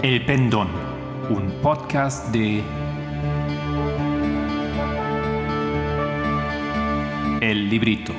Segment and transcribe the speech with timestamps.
[0.00, 0.68] El Pendón,
[1.28, 2.62] un podcast de
[7.40, 8.12] El Librito.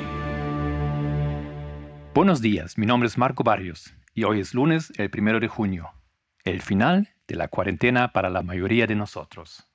[2.13, 5.89] Buenos días, mi nombre es Marco Barrios y hoy es lunes, el primero de junio,
[6.43, 9.65] el final de la cuarentena para la mayoría de nosotros.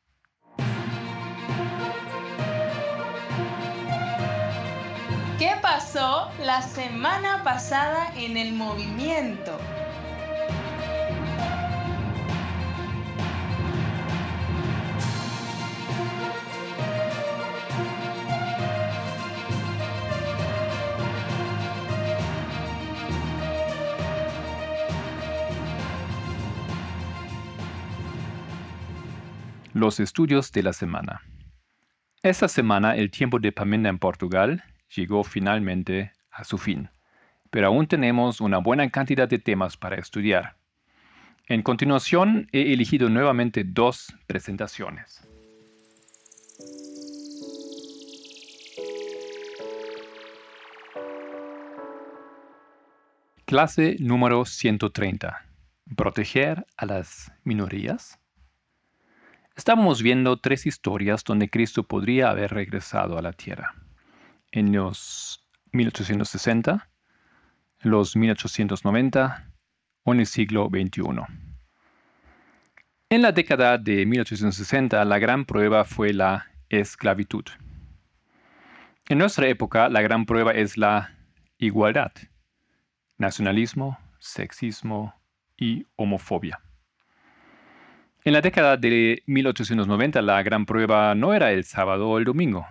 [5.39, 9.59] ¿Qué pasó la semana pasada en el movimiento?
[29.75, 31.21] Los estudios de la semana.
[32.23, 34.63] Esta semana el tiempo de Pamenda en Portugal
[34.95, 36.91] llegó finalmente a su fin,
[37.51, 40.55] pero aún tenemos una buena cantidad de temas para estudiar.
[41.49, 45.27] En continuación he elegido nuevamente dos presentaciones.
[53.45, 55.45] Clase número 130.
[55.97, 58.21] Proteger a las minorías.
[59.57, 63.73] Estamos viendo tres historias donde Cristo podría haber regresado a la tierra.
[64.51, 66.91] En los 1860,
[67.83, 69.53] los 1890
[70.03, 71.03] o en el siglo XXI.
[73.11, 77.45] En la década de 1860, la gran prueba fue la esclavitud.
[79.09, 81.17] En nuestra época, la gran prueba es la
[81.59, 82.11] igualdad,
[83.19, 85.15] nacionalismo, sexismo
[85.57, 86.61] y homofobia.
[88.27, 92.67] En la década de 1890 la gran prueba no era el sábado o el domingo.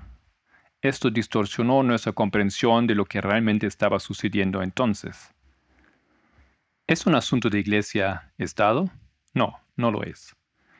[0.81, 5.31] Esto distorsionó nuestra comprensión de lo que realmente estaba sucediendo entonces.
[6.87, 8.89] ¿Es un asunto de iglesia-estado?
[9.35, 10.35] No, no lo es.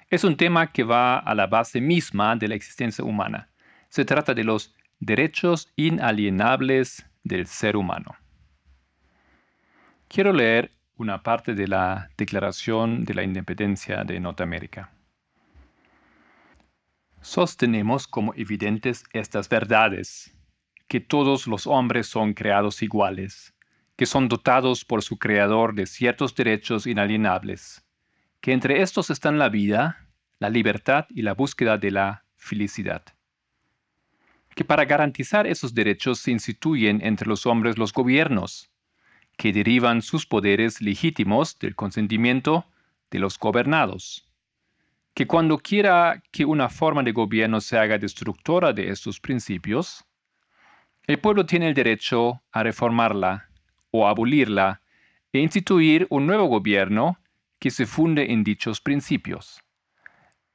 [0.10, 3.50] Es un tema que va a la base misma de la existencia humana.
[3.90, 8.16] Se trata de los derechos inalienables del ser humano.
[10.08, 14.92] Quiero leer una parte de la Declaración de la Independencia de Norteamérica.
[17.22, 20.36] Sostenemos como evidentes estas verdades,
[20.88, 23.56] que todos los hombres son creados iguales,
[23.96, 27.86] que son dotados por su Creador de ciertos derechos inalienables,
[28.42, 33.04] que entre estos están la vida, la libertad y la búsqueda de la felicidad.
[34.54, 38.73] Que para garantizar esos derechos se instituyen entre los hombres los gobiernos,
[39.44, 42.66] que derivan sus poderes legítimos del consentimiento
[43.12, 44.26] de los gobernados.
[45.14, 50.06] Que cuando quiera que una forma de gobierno se haga destructora de estos principios,
[51.08, 53.50] el pueblo tiene el derecho a reformarla
[53.92, 54.80] o abolirla
[55.34, 57.18] e instituir un nuevo gobierno
[57.60, 59.62] que se funde en dichos principios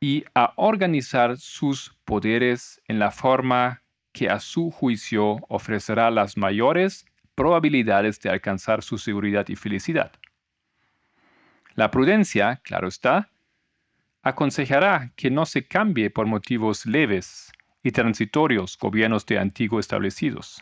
[0.00, 3.82] y a organizar sus poderes en la forma
[4.12, 7.04] que a su juicio ofrecerá las mayores
[7.38, 10.10] probabilidades de alcanzar su seguridad y felicidad.
[11.76, 13.30] La prudencia, claro está,
[14.22, 17.52] aconsejará que no se cambie por motivos leves
[17.84, 20.60] y transitorios gobiernos de antiguo establecidos.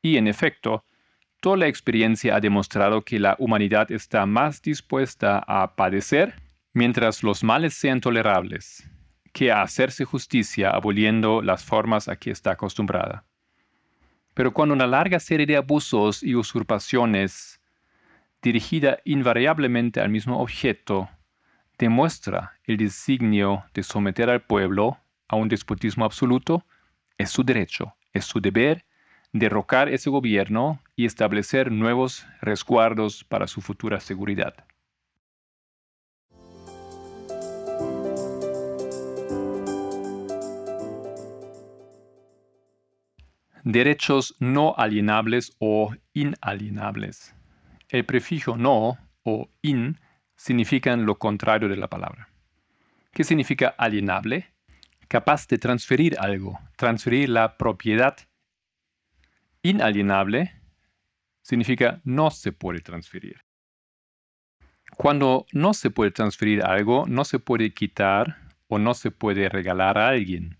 [0.00, 0.84] Y en efecto,
[1.40, 6.40] toda la experiencia ha demostrado que la humanidad está más dispuesta a padecer
[6.74, 8.88] mientras los males sean tolerables,
[9.32, 13.24] que a hacerse justicia aboliendo las formas a que está acostumbrada.
[14.38, 17.60] Pero cuando una larga serie de abusos y usurpaciones,
[18.40, 21.08] dirigida invariablemente al mismo objeto,
[21.76, 24.96] demuestra el designio de someter al pueblo
[25.26, 26.64] a un despotismo absoluto,
[27.16, 28.84] es su derecho, es su deber
[29.32, 34.67] derrocar ese gobierno y establecer nuevos resguardos para su futura seguridad.
[43.70, 47.34] Derechos no alienables o inalienables.
[47.90, 50.00] El prefijo no o in
[50.36, 52.30] significan lo contrario de la palabra.
[53.12, 54.46] ¿Qué significa alienable?
[55.06, 58.16] Capaz de transferir algo, transferir la propiedad.
[59.60, 60.50] Inalienable
[61.42, 63.44] significa no se puede transferir.
[64.96, 68.38] Cuando no se puede transferir algo, no se puede quitar
[68.68, 70.56] o no se puede regalar a alguien.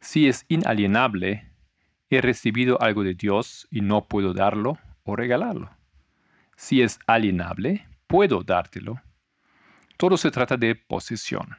[0.00, 1.47] Si es inalienable,
[2.10, 5.70] he recibido algo de Dios y no puedo darlo o regalarlo.
[6.56, 9.00] Si es alienable, puedo dártelo.
[9.96, 11.56] Todo se trata de posesión.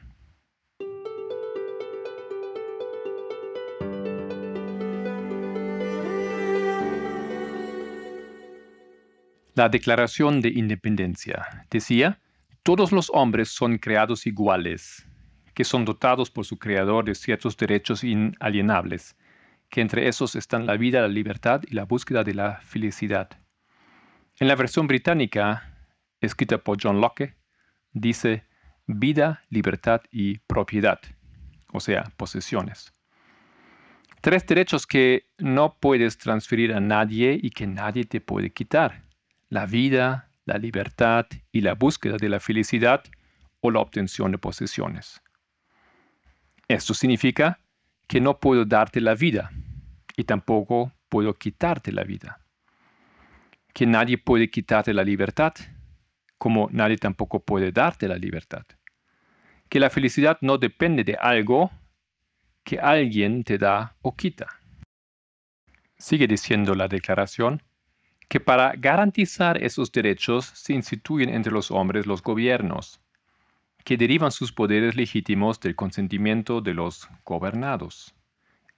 [9.54, 12.20] La Declaración de Independencia decía,
[12.62, 15.06] Todos los hombres son creados iguales,
[15.54, 19.16] que son dotados por su creador de ciertos derechos inalienables,
[19.70, 23.30] que entre esos están la vida, la libertad y la búsqueda de la felicidad.
[24.38, 25.76] En la versión británica,
[26.20, 27.36] escrita por John Locke,
[27.92, 28.44] dice
[28.86, 31.00] vida, libertad y propiedad,
[31.72, 32.92] o sea, posesiones.
[34.20, 39.04] Tres derechos que no puedes transferir a nadie y que nadie te puede quitar.
[39.48, 43.02] La vida, la libertad y la búsqueda de la felicidad
[43.60, 45.22] o la obtención de posesiones.
[46.68, 47.60] Esto significa
[48.10, 49.52] que no puedo darte la vida
[50.16, 52.40] y tampoco puedo quitarte la vida.
[53.72, 55.54] Que nadie puede quitarte la libertad,
[56.36, 58.64] como nadie tampoco puede darte la libertad.
[59.68, 61.70] Que la felicidad no depende de algo
[62.64, 64.48] que alguien te da o quita.
[65.96, 67.62] Sigue diciendo la declaración
[68.28, 73.00] que para garantizar esos derechos se instituyen entre los hombres los gobiernos,
[73.84, 78.14] que derivan sus poderes legítimos del consentimiento de los gobernados.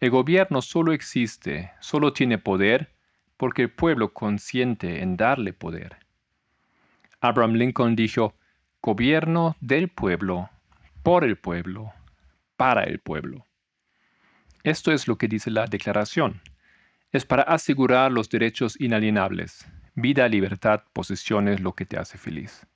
[0.01, 2.93] El gobierno solo existe, solo tiene poder,
[3.37, 5.97] porque el pueblo consiente en darle poder.
[7.21, 8.35] Abraham Lincoln dijo,
[8.81, 10.51] gobierno del pueblo,
[11.03, 11.93] por el pueblo,
[12.57, 13.47] para el pueblo.
[14.65, 16.41] Esto es lo que dice la declaración
[17.13, 22.67] es para asegurar los derechos inalienables, vida, libertad, posesiones, lo que te hace feliz.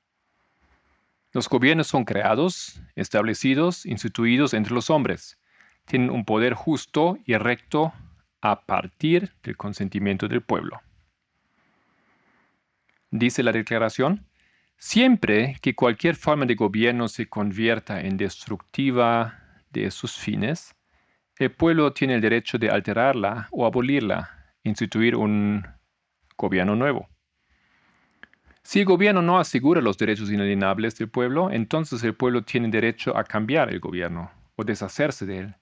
[1.37, 5.38] Los gobiernos son creados, establecidos, instituidos entre los hombres.
[5.85, 7.93] Tienen un poder justo y recto
[8.41, 10.81] a partir del consentimiento del pueblo.
[13.11, 14.25] Dice la declaración,
[14.79, 19.38] siempre que cualquier forma de gobierno se convierta en destructiva
[19.69, 20.75] de sus fines,
[21.38, 25.67] el pueblo tiene el derecho de alterarla o abolirla, instituir un
[26.38, 27.11] gobierno nuevo.
[28.67, 33.17] Si el gobierno no asegura los derechos inalienables del pueblo, entonces el pueblo tiene derecho
[33.17, 35.55] a cambiar el gobierno o deshacerse de él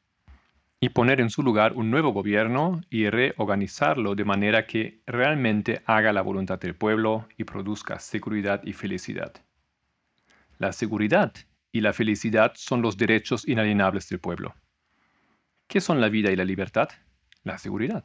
[0.80, 6.14] y poner en su lugar un nuevo gobierno y reorganizarlo de manera que realmente haga
[6.14, 9.34] la voluntad del pueblo y produzca seguridad y felicidad.
[10.56, 11.34] La seguridad
[11.72, 14.54] y la felicidad son los derechos inalienables del pueblo.
[15.66, 16.88] ¿Qué son la vida y la libertad?
[17.42, 18.02] La seguridad.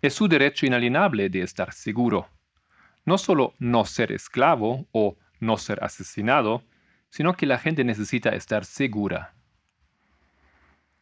[0.00, 2.26] Es su derecho inalienable de estar seguro.
[3.04, 6.62] No solo no ser esclavo o no ser asesinado,
[7.10, 9.34] sino que la gente necesita estar segura.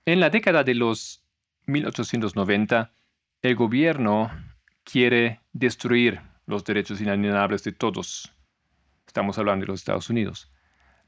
[0.07, 1.23] En la década de los
[1.67, 2.91] 1890,
[3.43, 4.31] el gobierno
[4.83, 8.33] quiere destruir los derechos inalienables de todos.
[9.07, 10.51] Estamos hablando de los Estados Unidos.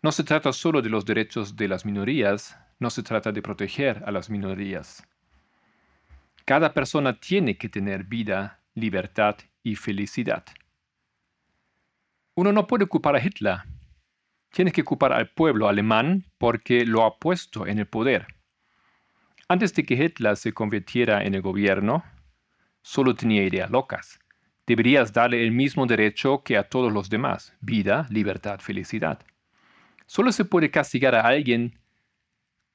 [0.02, 4.02] No se trata solo de los derechos de las minorías, no se trata de proteger
[4.06, 5.06] a las minorías.
[6.44, 10.44] Cada persona tiene que tener vida, libertad y felicidad.
[12.34, 13.58] Uno no puede ocupar a Hitler.
[14.50, 18.26] Tiene que ocupar al pueblo alemán porque lo ha puesto en el poder.
[19.48, 22.04] Antes de que Hitler se convirtiera en el gobierno,
[22.80, 24.18] solo tenía ideas locas.
[24.66, 29.20] Deberías darle el mismo derecho que a todos los demás, vida, libertad, felicidad.
[30.06, 31.78] Solo se puede castigar a alguien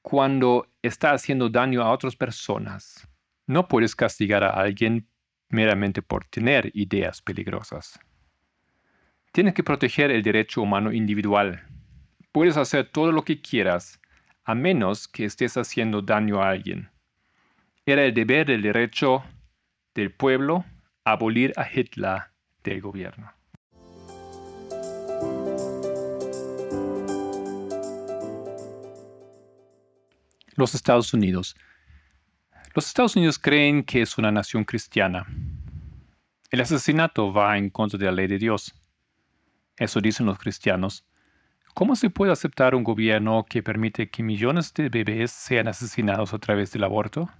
[0.02, 3.08] cuando está haciendo daño a otras personas.
[3.46, 5.08] No puedes castigar a alguien
[5.48, 7.98] meramente por tener ideas peligrosas.
[9.32, 11.62] Tienes que proteger el derecho humano individual.
[12.32, 14.00] Puedes hacer todo lo que quieras,
[14.44, 16.88] a menos que estés haciendo daño a alguien.
[17.84, 19.22] Era el deber del derecho
[19.94, 20.64] del pueblo
[21.04, 22.22] abolir a Hitler
[22.64, 23.32] del gobierno.
[30.56, 31.54] Los Estados Unidos.
[32.74, 35.24] Los Estados Unidos creen que es una nación cristiana.
[36.50, 38.74] El asesinato va en contra de la ley de Dios.
[39.78, 41.04] Eso dicen los cristianos.
[41.74, 46.38] ¿Cómo se puede aceptar un gobierno que permite que millones de bebés sean asesinados a
[46.38, 47.30] través del aborto?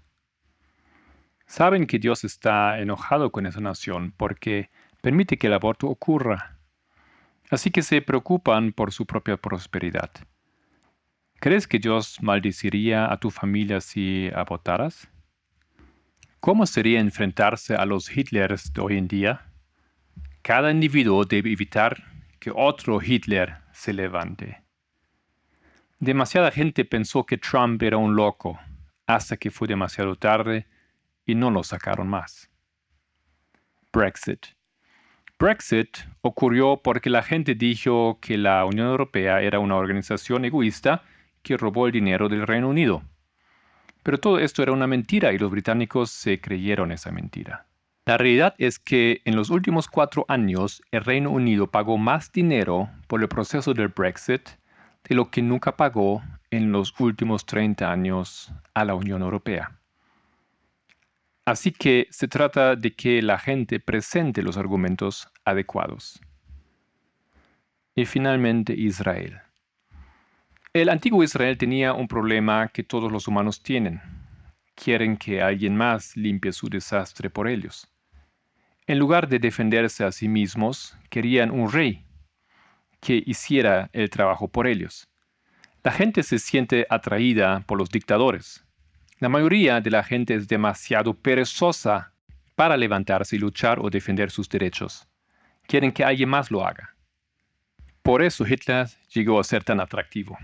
[1.46, 6.58] Saben que Dios está enojado con esa nación porque permite que el aborto ocurra.
[7.50, 10.10] Así que se preocupan por su propia prosperidad.
[11.40, 15.08] ¿Crees que Dios maldeciría a tu familia si abortaras?
[16.40, 19.46] ¿Cómo sería enfrentarse a los Hitlers de hoy en día?
[20.42, 24.62] Cada individuo debe evitar que otro Hitler se levante.
[25.98, 28.58] Demasiada gente pensó que Trump era un loco
[29.06, 30.66] hasta que fue demasiado tarde
[31.24, 32.50] y no lo sacaron más.
[33.92, 34.46] Brexit.
[35.38, 41.02] Brexit ocurrió porque la gente dijo que la Unión Europea era una organización egoísta
[41.42, 43.02] que robó el dinero del Reino Unido.
[44.02, 47.67] Pero todo esto era una mentira y los británicos se creyeron esa mentira.
[48.08, 52.88] La realidad es que en los últimos cuatro años el Reino Unido pagó más dinero
[53.06, 54.48] por el proceso del Brexit
[55.06, 59.78] de lo que nunca pagó en los últimos 30 años a la Unión Europea.
[61.44, 66.18] Así que se trata de que la gente presente los argumentos adecuados.
[67.94, 69.38] Y finalmente Israel.
[70.72, 74.00] El antiguo Israel tenía un problema que todos los humanos tienen.
[74.74, 77.86] Quieren que alguien más limpie su desastre por ellos.
[78.88, 82.06] En lugar de defenderse a sí mismos, querían un rey
[83.02, 85.06] que hiciera el trabajo por ellos.
[85.84, 88.64] La gente se siente atraída por los dictadores.
[89.18, 92.14] La mayoría de la gente es demasiado perezosa
[92.54, 95.06] para levantarse y luchar o defender sus derechos.
[95.66, 96.96] Quieren que alguien más lo haga.
[98.02, 100.38] Por eso Hitler llegó a ser tan atractivo.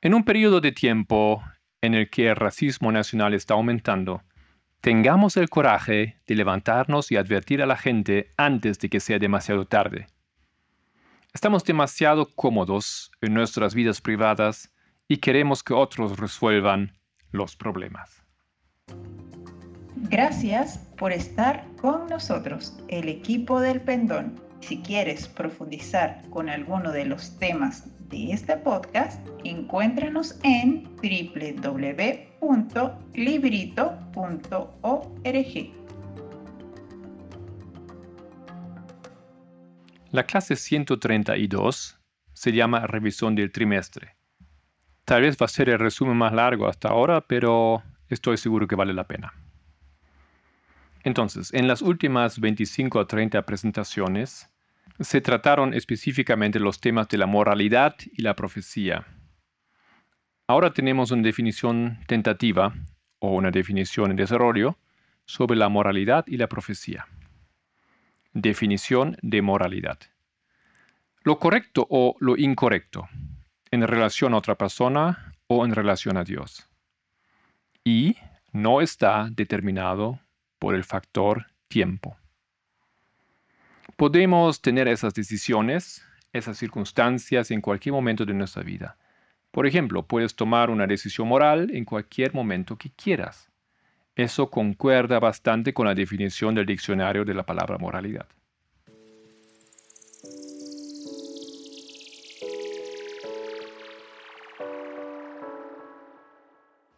[0.00, 1.44] En un periodo de tiempo
[1.82, 4.22] en el que el racismo nacional está aumentando,
[4.80, 9.66] Tengamos el coraje de levantarnos y advertir a la gente antes de que sea demasiado
[9.66, 10.06] tarde.
[11.34, 14.72] Estamos demasiado cómodos en nuestras vidas privadas
[15.08, 16.92] y queremos que otros resuelvan
[17.32, 18.22] los problemas.
[19.96, 24.40] Gracias por estar con nosotros, el equipo del Pendón.
[24.60, 32.28] Si quieres profundizar con alguno de los temas de este podcast, encuéntranos en www.librito.org.
[40.10, 41.98] La clase 132
[42.32, 44.16] se llama Revisión del Trimestre.
[45.04, 48.76] Tal vez va a ser el resumen más largo hasta ahora, pero estoy seguro que
[48.76, 49.34] vale la pena.
[51.04, 54.48] Entonces, en las últimas 25 a 30 presentaciones,
[55.00, 59.06] se trataron específicamente los temas de la moralidad y la profecía.
[60.46, 62.74] Ahora tenemos una definición tentativa
[63.18, 64.78] o una definición en desarrollo
[65.26, 67.06] sobre la moralidad y la profecía.
[68.32, 69.98] Definición de moralidad.
[71.22, 73.08] Lo correcto o lo incorrecto
[73.70, 76.66] en relación a otra persona o en relación a Dios.
[77.84, 78.16] Y
[78.52, 80.20] no está determinado
[80.58, 82.16] por el factor tiempo.
[83.96, 88.96] Podemos tener esas decisiones, esas circunstancias en cualquier momento de nuestra vida.
[89.50, 93.50] Por ejemplo, puedes tomar una decisión moral en cualquier momento que quieras.
[94.14, 98.26] Eso concuerda bastante con la definición del diccionario de la palabra moralidad.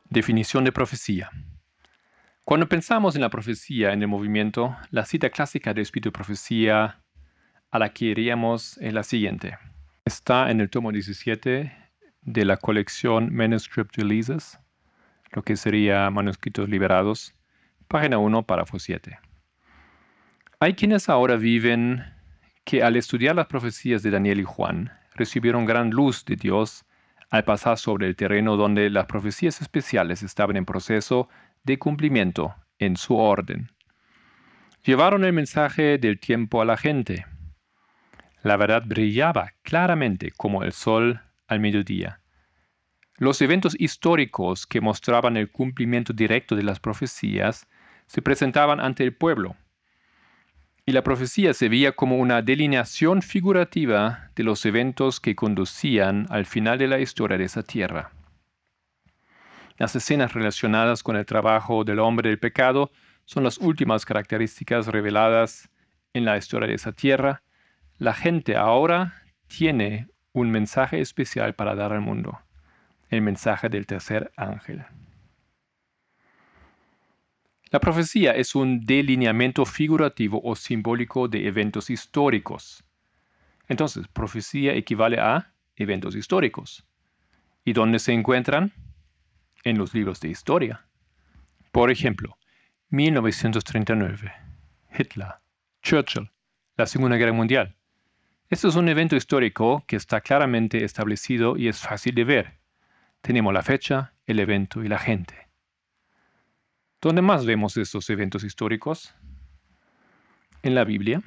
[0.08, 1.30] Definición de profecía.
[2.44, 7.00] Cuando pensamos en la profecía en el movimiento, la cita clásica de espíritu de profecía
[7.70, 9.56] a la que iríamos es la siguiente.
[10.04, 11.72] Está en el tomo 17
[12.22, 14.58] de la colección Manuscript Releases,
[15.30, 17.34] lo que sería manuscritos liberados,
[17.86, 19.18] página 1, párrafo 7.
[20.58, 22.04] Hay quienes ahora viven
[22.64, 26.84] que al estudiar las profecías de Daniel y Juan, recibieron gran luz de Dios
[27.30, 31.28] al pasar sobre el terreno donde las profecías especiales estaban en proceso
[31.64, 33.70] de cumplimiento en su orden.
[34.84, 37.26] Llevaron el mensaje del tiempo a la gente.
[38.42, 42.20] La verdad brillaba claramente como el sol al mediodía.
[43.16, 47.68] Los eventos históricos que mostraban el cumplimiento directo de las profecías
[48.06, 49.56] se presentaban ante el pueblo,
[50.86, 56.46] y la profecía se veía como una delineación figurativa de los eventos que conducían al
[56.46, 58.10] final de la historia de esa tierra.
[59.80, 62.92] Las escenas relacionadas con el trabajo del hombre del pecado
[63.24, 65.70] son las últimas características reveladas
[66.12, 67.42] en la historia de esa tierra.
[67.96, 72.38] La gente ahora tiene un mensaje especial para dar al mundo,
[73.08, 74.84] el mensaje del tercer ángel.
[77.70, 82.84] La profecía es un delineamiento figurativo o simbólico de eventos históricos.
[83.66, 86.86] Entonces, profecía equivale a eventos históricos.
[87.64, 88.74] ¿Y dónde se encuentran?
[89.64, 90.86] En los libros de historia.
[91.72, 92.36] Por ejemplo,
[92.90, 94.32] 1939,
[94.98, 95.34] Hitler,
[95.82, 96.30] Churchill,
[96.76, 97.76] la Segunda Guerra Mundial.
[98.48, 102.58] Esto es un evento histórico que está claramente establecido y es fácil de ver.
[103.20, 105.48] Tenemos la fecha, el evento y la gente.
[107.00, 109.14] ¿Dónde más vemos estos eventos históricos?
[110.62, 111.22] En la Biblia,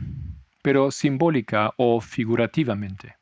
[0.61, 3.15] pero simbólica o figurativamente.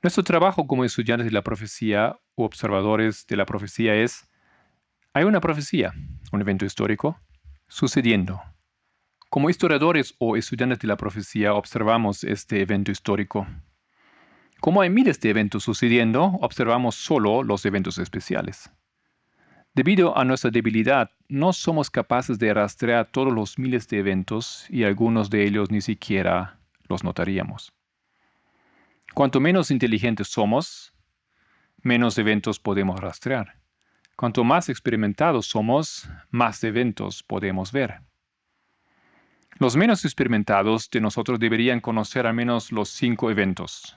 [0.00, 4.28] Nuestro trabajo como estudiantes de la profecía u observadores de la profecía es,
[5.12, 5.92] hay una profecía,
[6.30, 7.18] un evento histórico,
[7.66, 8.40] sucediendo.
[9.28, 13.48] Como historiadores o estudiantes de la profecía observamos este evento histórico.
[14.60, 18.70] Como hay miles de eventos sucediendo, observamos solo los eventos especiales.
[19.74, 24.84] Debido a nuestra debilidad no somos capaces de rastrear todos los miles de eventos y
[24.84, 27.72] algunos de ellos ni siquiera los notaríamos.
[29.14, 30.92] Cuanto menos inteligentes somos,
[31.82, 33.56] menos eventos podemos rastrear.
[34.16, 38.00] Cuanto más experimentados somos, más eventos podemos ver.
[39.58, 43.96] Los menos experimentados de nosotros deberían conocer al menos los cinco eventos,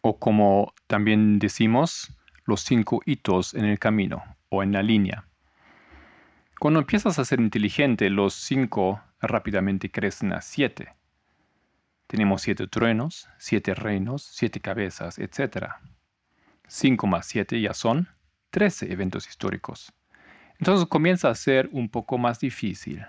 [0.00, 2.12] o como también decimos,
[2.44, 5.28] los cinco hitos en el camino o en la línea.
[6.58, 10.94] Cuando empiezas a ser inteligente, los cinco rápidamente crecen a siete.
[12.12, 15.68] Tenemos siete truenos, siete reinos, siete cabezas, etc.
[16.68, 18.06] Cinco más siete ya son
[18.50, 19.94] trece eventos históricos.
[20.58, 23.02] Entonces comienza a ser un poco más difícil.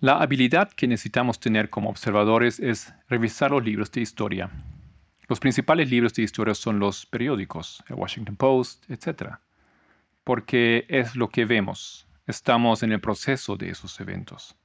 [0.00, 4.50] La habilidad que necesitamos tener como observadores es revisar los libros de historia.
[5.28, 9.34] Los principales libros de historia son los periódicos, el Washington Post, etc.
[10.24, 12.05] Porque es lo que vemos.
[12.26, 14.56] Estamos en el proceso de esos eventos.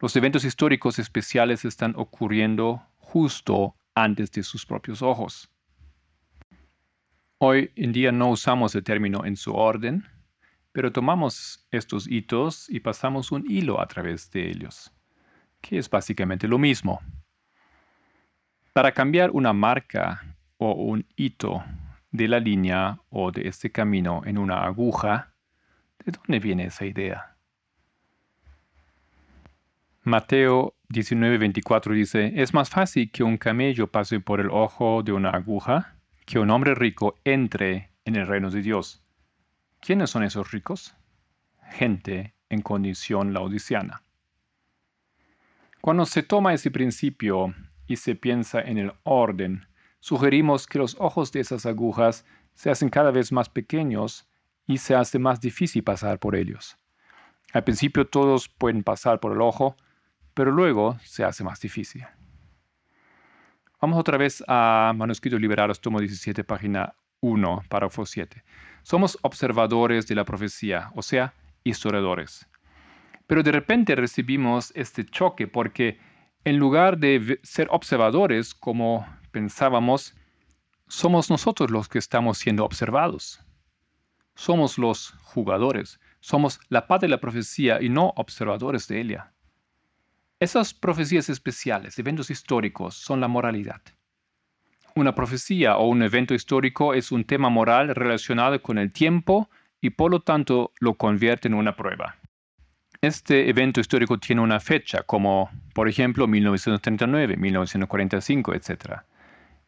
[0.00, 5.48] Los eventos históricos especiales están ocurriendo justo antes de sus propios ojos.
[7.38, 10.04] Hoy en día no usamos el término en su orden,
[10.72, 14.92] pero tomamos estos hitos y pasamos un hilo a través de ellos,
[15.60, 17.00] que es básicamente lo mismo.
[18.72, 21.62] Para cambiar una marca o un hito
[22.10, 25.31] de la línea o de este camino en una aguja,
[26.04, 27.36] ¿de dónde viene esa idea?
[30.04, 35.30] Mateo 19:24 dice, es más fácil que un camello pase por el ojo de una
[35.30, 39.04] aguja que un hombre rico entre en el reino de Dios.
[39.80, 40.94] ¿Quiénes son esos ricos?
[41.70, 44.02] Gente en condición laodiciana.
[45.80, 47.54] Cuando se toma ese principio
[47.86, 49.66] y se piensa en el orden,
[50.00, 54.28] sugerimos que los ojos de esas agujas se hacen cada vez más pequeños
[54.66, 56.76] y se hace más difícil pasar por ellos.
[57.52, 59.76] Al principio todos pueden pasar por el ojo,
[60.34, 62.04] pero luego se hace más difícil.
[63.80, 68.42] Vamos otra vez a Manuscritos Liberados, tomo 17, página 1, párrafo 7.
[68.82, 71.34] Somos observadores de la profecía, o sea,
[71.64, 72.46] historiadores.
[73.26, 75.98] Pero de repente recibimos este choque porque
[76.44, 80.14] en lugar de ser observadores como pensábamos,
[80.88, 83.40] somos nosotros los que estamos siendo observados.
[84.34, 89.32] Somos los jugadores, somos la paz de la profecía y no observadores de ella.
[90.40, 93.80] Esas profecías especiales, eventos históricos, son la moralidad.
[94.94, 99.48] Una profecía o un evento histórico es un tema moral relacionado con el tiempo
[99.80, 102.16] y por lo tanto lo convierte en una prueba.
[103.00, 109.02] Este evento histórico tiene una fecha, como por ejemplo 1939, 1945, etc.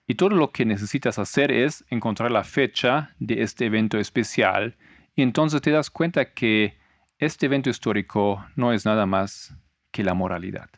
[0.06, 4.76] Y todo lo que necesitas hacer es encontrar la fecha de este evento especial
[5.16, 6.76] y entonces te das cuenta que
[7.18, 9.56] este evento histórico no es nada más
[9.90, 10.68] que la moralidad.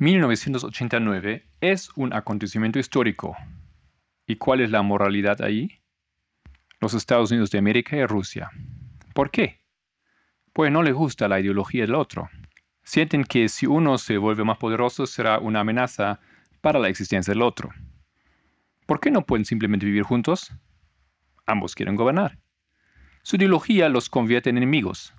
[0.00, 3.34] 1989 es un acontecimiento histórico.
[4.26, 5.80] ¿Y cuál es la moralidad ahí?
[6.80, 8.50] Los Estados Unidos de América y Rusia.
[9.14, 9.63] ¿Por qué?
[10.54, 12.30] Pues no les gusta la ideología del otro.
[12.82, 16.20] Sienten que si uno se vuelve más poderoso será una amenaza
[16.62, 17.68] para la existencia del otro.
[18.86, 20.50] ¿Por qué no pueden simplemente vivir juntos?
[21.44, 22.38] Ambos quieren gobernar.
[23.22, 25.12] Su ideología los convierte en enemigos.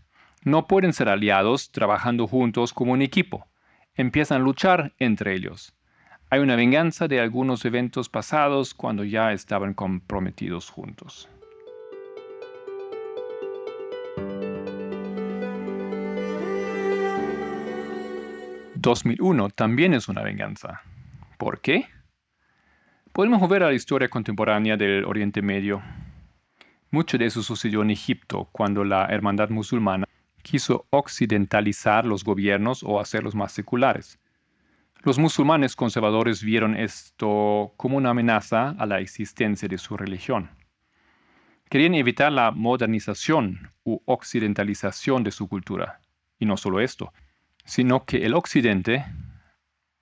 [0.43, 3.47] No pueden ser aliados trabajando juntos como un equipo
[3.95, 5.73] empiezan a luchar entre ellos.
[6.29, 11.29] Hay una venganza de algunos eventos pasados cuando ya estaban comprometidos juntos.
[18.85, 20.83] 2001 también es una venganza.
[21.39, 21.87] ¿Por qué?
[23.13, 25.81] Podemos ver a la historia contemporánea del Oriente Medio.
[26.91, 30.05] Mucho de eso sucedió en Egipto, cuando la hermandad musulmana
[30.43, 34.19] quiso occidentalizar los gobiernos o hacerlos más seculares.
[35.01, 40.51] Los musulmanes conservadores vieron esto como una amenaza a la existencia de su religión.
[41.71, 46.01] Querían evitar la modernización u occidentalización de su cultura.
[46.37, 47.11] Y no solo esto,
[47.65, 49.05] sino que el occidente,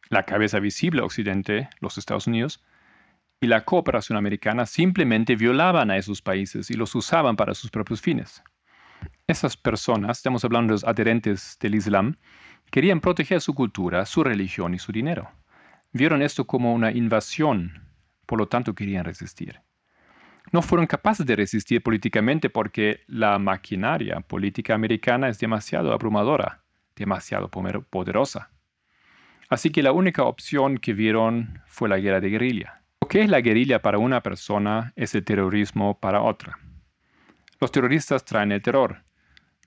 [0.10, 2.64] la cabeza visible occidente, los Estados Unidos,
[3.42, 8.02] y la cooperación americana simplemente violaban a esos países y los usaban para sus propios
[8.02, 8.42] fines.
[9.28, 12.18] Esas personas, estamos hablando de los adherentes del Islam,
[12.72, 15.30] querían proteger su cultura, su religión y su dinero.
[15.92, 17.84] Vieron esto como una invasión,
[18.26, 19.62] por lo tanto querían resistir.
[20.52, 26.63] No fueron capaces de resistir políticamente porque la maquinaria política americana es demasiado abrumadora,
[26.96, 28.50] demasiado poderosa.
[29.50, 32.82] Así que la única opción que vieron fue la guerra de guerrilla.
[33.02, 36.58] Lo que es la guerrilla para una persona es el terrorismo para otra.
[37.60, 39.04] Los terroristas traen el terror.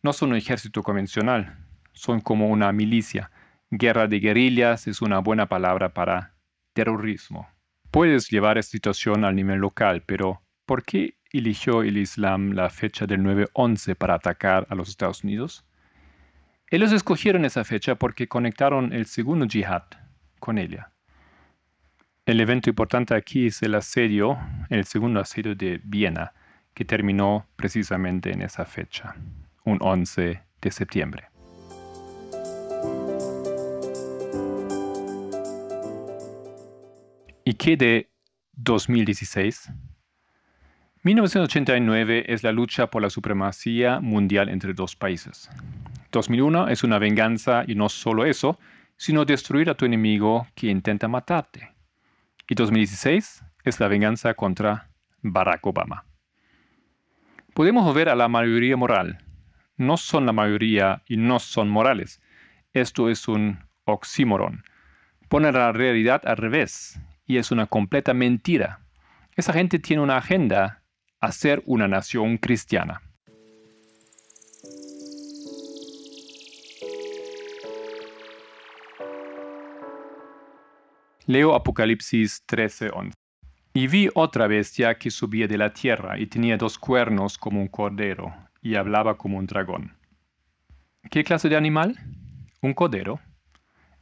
[0.03, 1.59] No son un ejército convencional,
[1.93, 3.31] son como una milicia.
[3.71, 6.35] Guerra de guerrillas es una buena palabra para
[6.73, 7.49] terrorismo.
[7.91, 13.07] Puedes llevar esta situación al nivel local, pero ¿por qué eligió el Islam la fecha
[13.07, 15.65] del 9-11 para atacar a los Estados Unidos?
[16.69, 19.85] Ellos escogieron esa fecha porque conectaron el segundo yihad
[20.41, 20.91] con ella.
[22.25, 24.37] El evento importante aquí es el asedio,
[24.69, 26.33] el segundo asedio de Viena,
[26.75, 29.15] que terminó precisamente en esa fecha,
[29.65, 31.29] un 11 de septiembre.
[37.45, 38.11] ¿Y qué de
[38.57, 39.71] 2016?
[41.05, 45.49] 1989 es la lucha por la supremacía mundial entre dos países.
[46.17, 48.59] 2001 es una venganza y no solo eso,
[48.97, 51.75] sino destruir a tu enemigo que intenta matarte.
[52.49, 54.89] Y 2016 es la venganza contra
[55.21, 56.07] Barack Obama.
[57.53, 59.19] Podemos ver a la mayoría moral.
[59.77, 62.23] No son la mayoría y no son morales.
[62.73, 64.65] Esto es un oxímoron.
[65.29, 68.81] Pone la realidad al revés y es una completa mentira.
[69.35, 70.83] Esa gente tiene una agenda
[71.21, 73.03] a ser una nación cristiana.
[81.29, 83.13] Leo Apocalipsis 13:11.
[83.75, 87.67] Y vi otra bestia que subía de la tierra y tenía dos cuernos como un
[87.67, 89.97] cordero y hablaba como un dragón.
[91.11, 91.99] ¿Qué clase de animal?
[92.63, 93.19] Un cordero.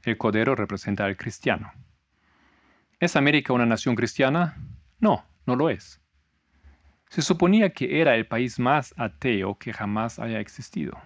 [0.02, 1.72] El cordero representa al cristiano.
[3.00, 4.58] ¿Es América una nación cristiana?
[5.00, 6.02] No, no lo es.
[7.08, 11.00] Se suponía que era el país más ateo que jamás haya existido.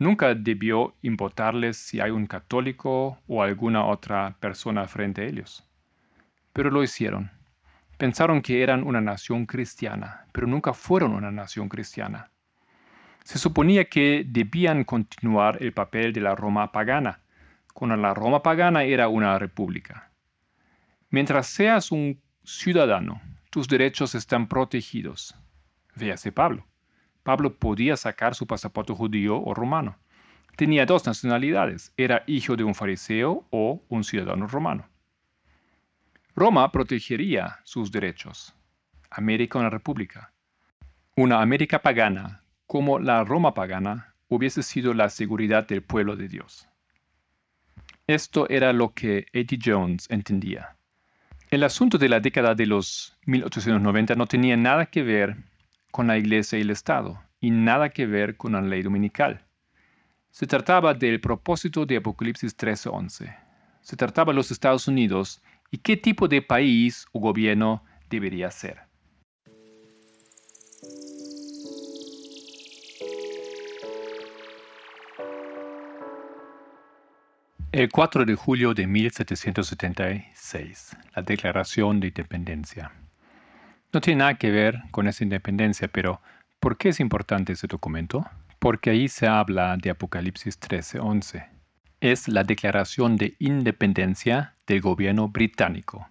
[0.00, 5.68] Nunca debió importarles si hay un católico o alguna otra persona frente a ellos.
[6.52, 7.32] Pero lo hicieron.
[7.96, 12.30] Pensaron que eran una nación cristiana, pero nunca fueron una nación cristiana.
[13.24, 17.20] Se suponía que debían continuar el papel de la Roma pagana,
[17.74, 20.10] cuando la Roma pagana era una república.
[21.10, 25.34] Mientras seas un ciudadano, tus derechos están protegidos.
[25.96, 26.64] Véase Pablo.
[27.28, 29.98] Pablo podía sacar su pasaporte judío o romano.
[30.56, 34.88] Tenía dos nacionalidades, era hijo de un fariseo o un ciudadano romano.
[36.34, 38.54] Roma protegería sus derechos.
[39.10, 40.32] América una república.
[41.16, 46.66] Una América pagana, como la Roma pagana, hubiese sido la seguridad del pueblo de Dios.
[48.06, 50.78] Esto era lo que Eddie Jones entendía.
[51.50, 55.36] El asunto de la década de los 1890 no tenía nada que ver
[55.98, 59.44] con la Iglesia y el Estado, y nada que ver con la ley dominical.
[60.30, 63.36] Se trataba del propósito de Apocalipsis 13:11.
[63.80, 68.78] Se trataba de los Estados Unidos y qué tipo de país o gobierno debería ser.
[77.72, 82.92] El 4 de julio de 1776, la Declaración de Independencia.
[83.90, 86.20] No tiene nada que ver con esa independencia, pero
[86.60, 88.26] ¿por qué es importante ese documento?
[88.58, 91.48] Porque ahí se habla de Apocalipsis 13:11.
[92.00, 96.06] Es la declaración de independencia del gobierno británico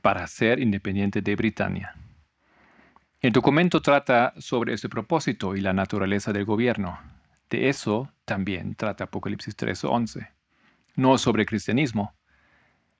[0.00, 1.94] para ser independiente de Britania.
[3.20, 6.98] El documento trata sobre ese propósito y la naturaleza del gobierno.
[7.48, 10.28] De eso también trata Apocalipsis 13:11.
[10.96, 12.12] No sobre cristianismo,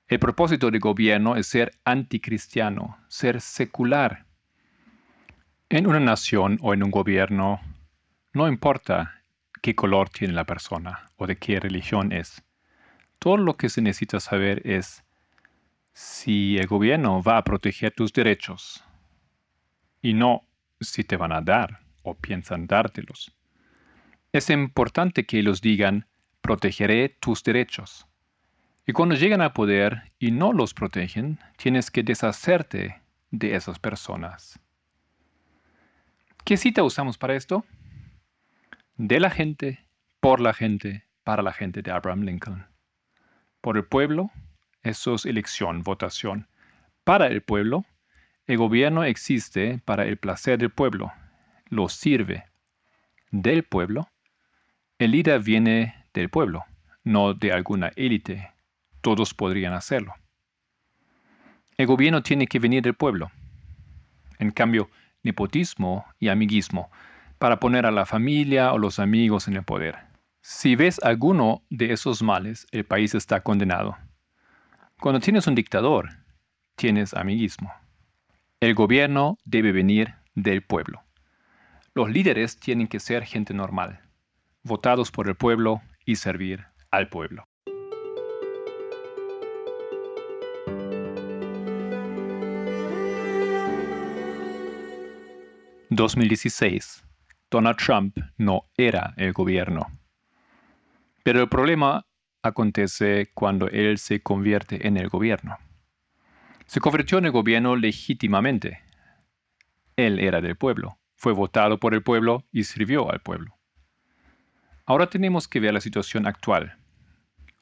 [0.07, 4.25] el propósito del gobierno es ser anticristiano, ser secular.
[5.69, 7.61] En una nación o en un gobierno,
[8.33, 9.23] no importa
[9.61, 12.43] qué color tiene la persona o de qué religión es.
[13.17, 15.03] Todo lo que se necesita saber es
[15.93, 18.83] si el gobierno va a proteger tus derechos
[20.01, 20.45] y no
[20.81, 23.33] si te van a dar o piensan dártelos.
[24.33, 26.07] Es importante que ellos digan,
[26.41, 28.05] protegeré tus derechos.
[28.85, 34.59] Y cuando llegan al poder y no los protegen, tienes que deshacerte de esas personas.
[36.43, 37.65] ¿Qué cita usamos para esto?
[38.97, 39.85] De la gente,
[40.19, 42.67] por la gente, para la gente de Abraham Lincoln.
[43.61, 44.31] Por el pueblo,
[44.81, 46.49] eso es elección, votación.
[47.05, 47.85] Para el pueblo,
[48.47, 51.13] el gobierno existe para el placer del pueblo,
[51.69, 52.43] lo sirve.
[53.31, 54.09] Del pueblo,
[54.99, 56.65] el líder viene del pueblo,
[57.05, 58.52] no de alguna élite
[59.03, 60.15] todos podrían hacerlo.
[61.77, 63.31] El gobierno tiene que venir del pueblo.
[64.39, 64.89] En cambio,
[65.23, 66.89] nepotismo y amiguismo
[67.37, 69.97] para poner a la familia o los amigos en el poder.
[70.41, 73.97] Si ves alguno de esos males, el país está condenado.
[75.01, 76.09] Cuando tienes un dictador,
[76.75, 77.73] tienes amiguismo.
[78.61, 81.03] El gobierno debe venir del pueblo.
[81.93, 83.99] Los líderes tienen que ser gente normal,
[84.63, 87.45] votados por el pueblo y servir al pueblo.
[95.95, 97.03] ...2016...
[97.53, 99.91] Donald Trump no era el gobierno.
[101.21, 102.03] Pero el problema
[102.41, 105.59] acontece cuando él se convierte en el gobierno.
[106.65, 108.81] Se convirtió en el gobierno legítimamente.
[109.95, 113.55] Él era del pueblo, fue votado por el pueblo y sirvió al pueblo.
[114.87, 116.75] Ahora tenemos que ver la situación actual,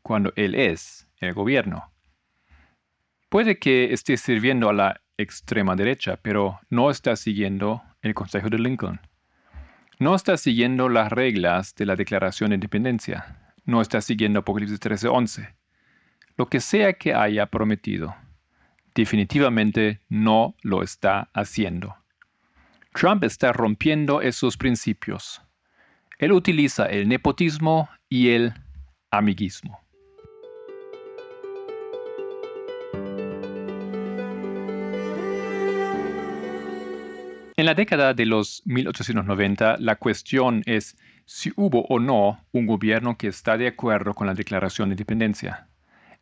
[0.02, 1.92] cuando él es el gobierno.
[3.28, 8.60] Puede que esté sirviendo a la extrema derecha, pero no está siguiendo el consejo de
[8.60, 9.00] Lincoln.
[10.00, 15.54] No está siguiendo las reglas de la Declaración de Independencia no está siguiendo Apocalipsis 13:11.
[16.38, 18.16] Lo que sea que haya prometido,
[18.96, 21.96] definitivamente no lo está haciendo.
[22.94, 25.42] Trump está rompiendo esos principios.
[26.18, 28.54] Él utiliza el nepotismo y el
[29.12, 29.80] amiguismo.
[37.62, 43.20] En la década de los 1890, la cuestión es si hubo o no un gobierno
[43.20, 45.68] que está de acuerdo con la Declaración de Independencia.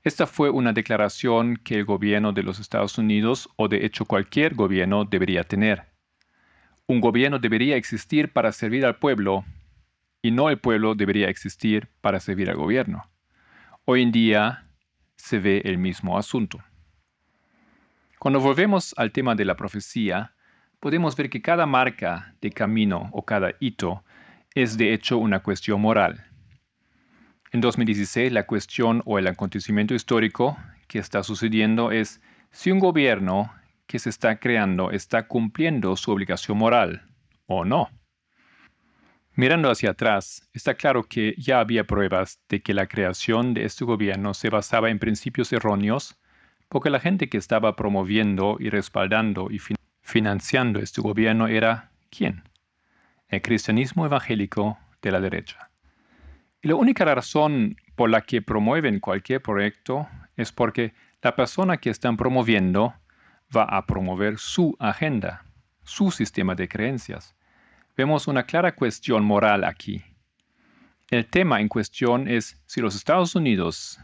[0.04, 4.54] Esta fue una declaración que el gobierno de los Estados Unidos o de hecho cualquier
[4.54, 5.86] gobierno debería tener.
[6.88, 9.46] Un gobierno debería existir para servir al pueblo
[10.22, 13.10] y no el pueblo debería existir para servir al gobierno.
[13.86, 14.68] Hoy en día
[15.16, 16.60] se ve el mismo asunto.
[18.20, 20.34] Cuando volvemos al tema de la profecía,
[20.80, 24.04] podemos ver que cada marca de camino o cada hito
[24.56, 26.26] es de hecho una cuestión moral.
[27.52, 33.52] En 2016 la cuestión o el acontecimiento histórico que está sucediendo es si un gobierno
[33.88, 37.08] que se está creando está cumpliendo su obligación moral
[37.48, 37.90] o no.
[39.34, 43.86] Mirando hacia atrás, está claro que ya había pruebas de que la creación de este
[43.86, 46.20] gobierno se basaba en principios erróneos,
[46.68, 49.89] porque la gente que estaba promoviendo y respaldando y financiando
[50.82, 52.44] este gobierno era ¿quién?
[53.28, 55.70] el cristianismo evangélico de la derecha.
[56.62, 61.92] Y la única razón por la que promueven cualquier proyecto es porque la persona que
[61.92, 62.94] están promoviendo
[63.56, 65.46] va a promover su agenda,
[65.84, 67.36] su sistema de creencias.
[67.96, 70.04] Vemos una clara cuestión moral aquí.
[71.12, 74.00] El tema en cuestión es si los Estados Unidos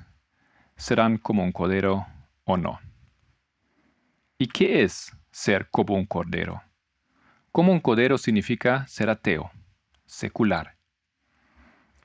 [0.76, 2.06] serán como un cordero
[2.44, 2.80] o no.
[4.38, 6.64] ¿Y qué es ser como un cordero?
[7.52, 9.52] Como un cordero significa ser ateo,
[10.06, 10.78] secular.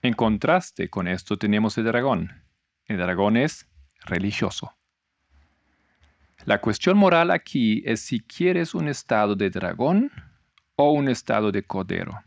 [0.02, 2.42] En contraste con esto tenemos el dragón.
[2.86, 3.68] El dragón es
[4.04, 4.74] religioso.
[6.44, 10.10] La cuestión moral aquí es si quieres un estado de dragón
[10.74, 12.20] o un estado de cordero.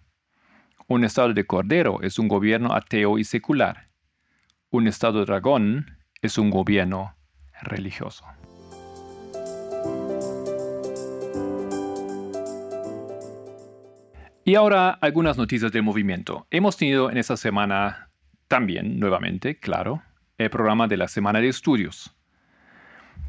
[0.88, 3.90] Un estado de cordero es un gobierno ateo y secular.
[4.70, 7.14] Un estado de dragón es un gobierno
[7.62, 8.26] religioso.
[14.46, 16.48] Y ahora algunas noticias del movimiento.
[16.52, 18.10] Hemos tenido en esta semana
[18.50, 20.04] también, nuevamente, claro,
[20.38, 22.14] el programa de la semana de estudios.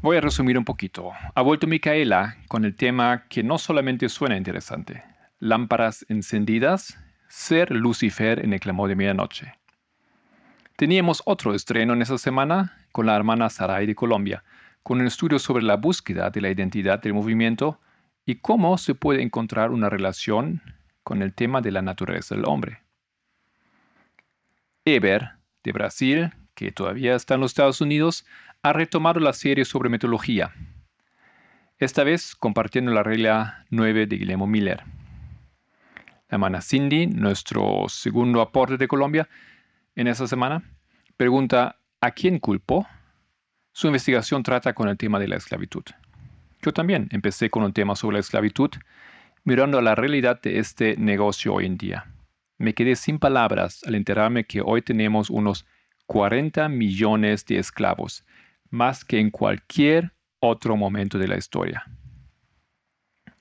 [0.01, 1.13] Voy a resumir un poquito.
[1.33, 5.05] Ha vuelto Micaela con el tema que no solamente suena interesante,
[5.39, 6.99] lámparas encendidas,
[7.29, 9.53] ser Lucifer en el clamor de medianoche.
[10.75, 14.43] Teníamos otro estreno en esa semana con la hermana Sarai de Colombia,
[14.83, 17.79] con un estudio sobre la búsqueda de la identidad del movimiento
[18.25, 20.61] y cómo se puede encontrar una relación
[21.05, 22.81] con el tema de la naturaleza del hombre.
[24.83, 28.25] Eber, de Brasil, que todavía está en los Estados Unidos,
[28.63, 30.51] ha retomado la serie sobre metodología,
[31.77, 34.83] esta vez compartiendo la regla 9 de Guillermo Miller.
[36.29, 39.29] La hermana Cindy, nuestro segundo aporte de Colombia
[39.95, 40.63] en esta semana,
[41.17, 42.87] pregunta ¿a quién culpó?
[43.73, 45.83] Su investigación trata con el tema de la esclavitud.
[46.63, 48.71] Yo también empecé con un tema sobre la esclavitud
[49.45, 52.11] mirando la realidad de este negocio hoy en día.
[52.57, 55.65] Me quedé sin palabras al enterarme que hoy tenemos unos
[56.07, 58.25] 40 millones de esclavos,
[58.71, 61.83] más que en cualquier otro momento de la historia.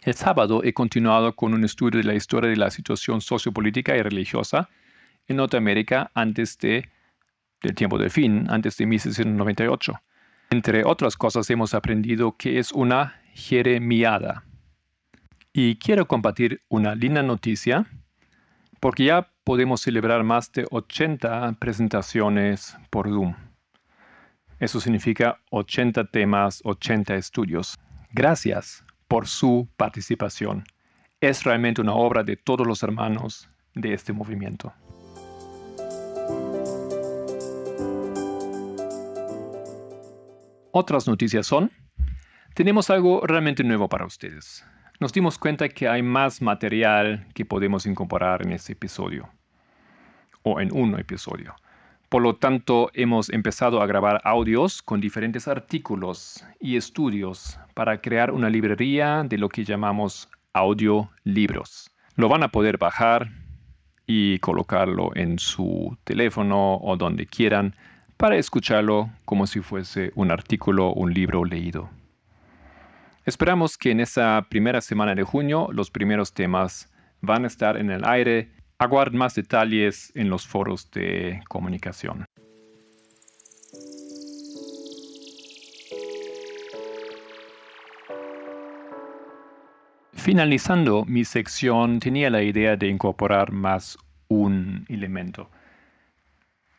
[0.03, 4.03] El sábado he continuado con un estudio de la historia de la situación sociopolítica y
[4.03, 4.69] religiosa
[5.27, 6.87] en Norteamérica antes de,
[7.63, 9.95] del tiempo del fin, antes de 1698.
[10.51, 14.45] Entre otras cosas, hemos aprendido que es una jeremiada,
[15.57, 17.87] y quiero compartir una linda noticia,
[18.81, 23.37] porque ya podemos celebrar más de 80 presentaciones por Zoom.
[24.59, 27.79] Eso significa 80 temas, 80 estudios.
[28.11, 30.65] Gracias por su participación.
[31.21, 34.73] Es realmente una obra de todos los hermanos de este movimiento.
[40.73, 41.71] Otras noticias son,
[42.55, 44.65] tenemos algo realmente nuevo para ustedes.
[45.05, 49.29] Nos dimos cuenta que hay más material que podemos incorporar en este episodio
[50.43, 51.55] o en un episodio.
[52.09, 58.31] Por lo tanto, hemos empezado a grabar audios con diferentes artículos y estudios para crear
[58.31, 61.91] una librería de lo que llamamos audiolibros.
[62.17, 63.29] Lo van a poder bajar
[64.07, 67.75] y colocarlo en su teléfono o donde quieran
[68.17, 71.91] para escucharlo como si fuese un artículo o un libro leído.
[73.27, 77.91] Esperamos que en esta primera semana de junio los primeros temas van a estar en
[77.91, 78.51] el aire.
[78.79, 82.27] Aguarden más detalles en los foros de comunicación.
[90.13, 93.97] Finalizando mi sección, tenía la idea de incorporar más
[94.29, 95.49] un elemento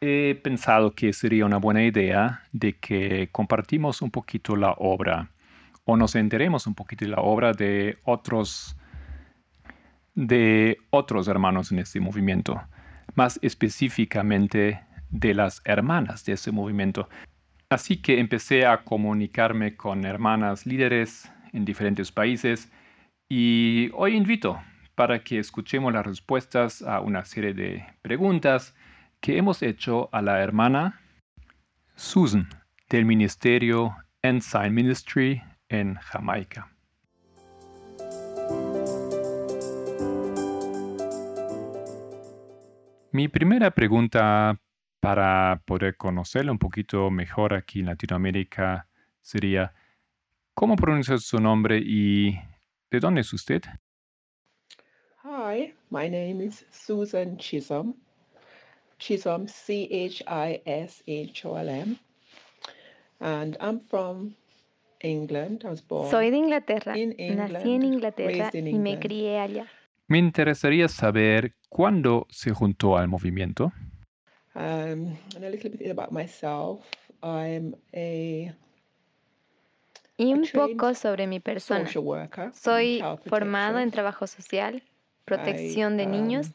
[0.01, 5.31] he pensado que sería una buena idea de que compartimos un poquito la obra
[5.85, 8.75] o nos enteremos un poquito de la obra de otros
[10.15, 12.61] de otros hermanos en este movimiento,
[13.15, 17.09] más específicamente de las hermanas de ese movimiento.
[17.69, 22.71] Así que empecé a comunicarme con hermanas líderes en diferentes países
[23.27, 24.61] y hoy invito
[24.95, 28.73] para que escuchemos las respuestas a una serie de preguntas
[29.19, 31.01] que hemos hecho a la hermana
[31.95, 32.47] Susan
[32.89, 36.71] del ministerio Ensign Ministry en Jamaica.
[43.11, 44.59] Mi primera pregunta
[44.99, 48.87] para poder conocerla un poquito mejor aquí en Latinoamérica
[49.21, 49.73] sería,
[50.53, 52.37] ¿cómo pronuncia su nombre y
[52.91, 53.61] de dónde es usted?
[55.23, 57.95] Hi, my name is Susan Chisholm.
[58.99, 61.97] Chisholm, C H I S H O L M.
[63.19, 64.35] And I'm from
[65.05, 65.61] England.
[65.63, 66.97] I was born Soy de Inglaterra.
[66.97, 68.99] in Nací en England, Inglaterra in y me England.
[69.01, 69.65] crié allá.
[70.07, 73.71] Me interesaría saber cuándo se juntó al movimiento.
[74.55, 76.79] Um, and a little bit about myself.
[77.23, 78.53] I'm a
[80.17, 81.85] Y un poco sobre mi persona.
[81.85, 82.45] social worker.
[82.45, 84.81] in Soy formado en trabajo social,
[85.25, 86.47] protección de niños.
[86.47, 86.53] um,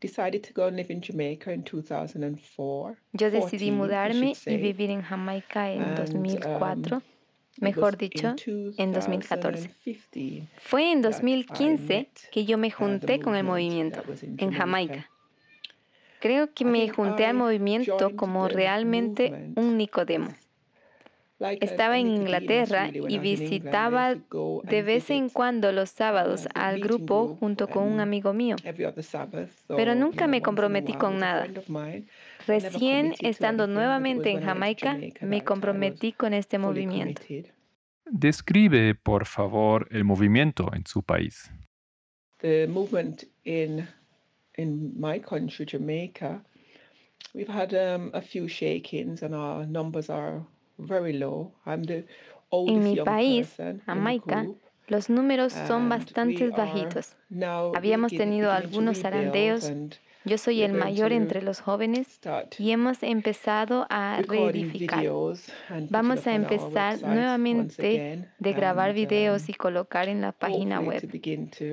[0.00, 2.96] decided to go and live in Jamaica in 2004.
[3.12, 7.15] Yo decidí 14, I mudarme y vivir en Jamaica en And, 2004, um, It
[7.60, 8.34] mejor dicho,
[8.76, 9.68] en 2014.
[9.84, 14.02] 2015 Fue en that I 2015 met, que yo me junté con el movimiento
[14.38, 15.10] en Jamaica.
[16.20, 20.28] Creo que me junté al movimiento como realmente un Nicodemo.
[21.38, 27.84] Estaba en Inglaterra y visitaba de vez en cuando los sábados al grupo junto con
[27.84, 28.56] un amigo mío.
[29.68, 31.46] Pero nunca me comprometí con nada.
[32.46, 37.22] Recién estando nuevamente en Jamaica, me comprometí con este movimiento.
[38.08, 41.50] Describe, por favor, el movimiento en su país.
[42.40, 43.86] the movement in
[44.58, 46.40] in my country, Jamaica,
[47.34, 50.42] we've had um, a few shakings and our numbers are
[50.78, 51.52] very low.
[51.66, 52.04] I'm the
[52.50, 53.56] oldest mi país,
[53.86, 54.46] Jamaica,
[54.88, 57.16] Los números son bastante bajitos.
[57.28, 59.72] now Habíamos tenido algunos zarandeos.
[60.26, 62.20] Yo soy el mayor entre los jóvenes
[62.58, 64.98] y hemos empezado a reedificar.
[64.98, 70.20] videos and putting Vamos a empezar nuevamente again, de grabar and, videos y colocar en
[70.20, 71.08] la página web.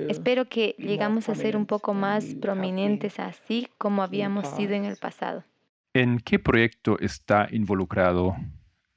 [0.08, 4.46] Espero que llegamos a ser un prominent poco más prominentes así como in the habíamos
[4.46, 5.18] sido en el past.
[5.18, 5.44] pasado.
[5.92, 8.36] ¿En qué proyecto está involucrado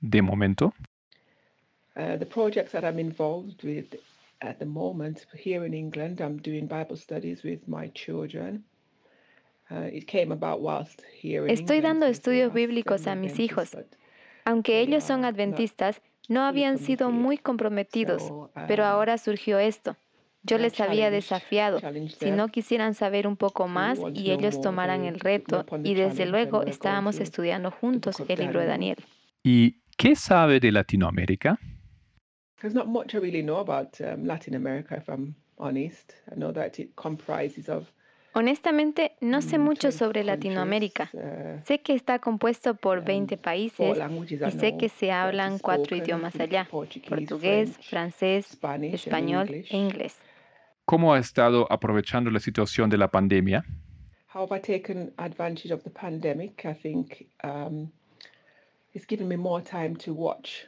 [0.02, 0.72] de momento?
[1.96, 3.96] Uh, the projects that I'm involved with
[4.42, 8.64] at the moment here in England, I'm doing Bible studies with my children.
[9.70, 13.76] Estoy England dando estudios bíblicos a mis hijos.
[14.46, 17.24] Aunque they ellos son adventistas, no habían sido committed.
[17.24, 18.32] muy comprometidos,
[18.68, 19.98] pero um, ahora surgió esto.
[20.44, 21.80] Yo I les había challenged- desafiado.
[21.80, 25.20] Si them no quisieran saber un poco to más y ellos more, tomaran they el
[25.20, 28.96] reto y desde luego estábamos estudiando juntos of el libro de Daniel.
[28.98, 29.14] Daniel.
[29.44, 31.60] ¿Y qué sabe de Latinoamérica?
[32.62, 36.14] There's not much I really know about um, Latin America, if I'm honest.
[36.32, 37.92] I know that it comprises of
[38.38, 41.10] Honestamente, no sé mucho 20 sobre Latinoamérica.
[41.66, 43.98] Sé que está compuesto por um, 20 four países
[44.30, 46.68] y sé que se hablan cuatro idiomas allá.
[46.70, 48.56] Portuguese, Portugués, francés,
[48.94, 49.74] español English.
[49.74, 50.20] e inglés.
[50.86, 53.66] ¿Cómo ha estado aprovechando la situación de la pandemia?
[57.44, 57.92] um,
[58.94, 60.68] it's given me more time to watch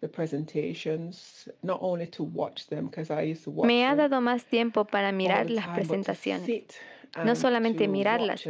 [0.00, 4.20] the presentations, not only to watch them because I used to watch Me ha dado
[4.20, 6.46] más tiempo para mirar las presentaciones,
[7.24, 8.48] no solamente mirarlas,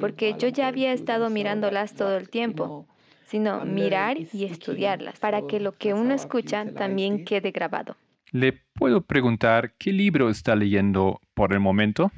[0.00, 2.86] porque yo ya había estado mirándolas todo el tiempo,
[3.26, 7.28] sino mirar y estudiarlas, para que lo que uno escucha también it.
[7.28, 7.96] quede grabado.
[8.32, 12.10] ¿Le puedo preguntar qué libro está leyendo por el momento?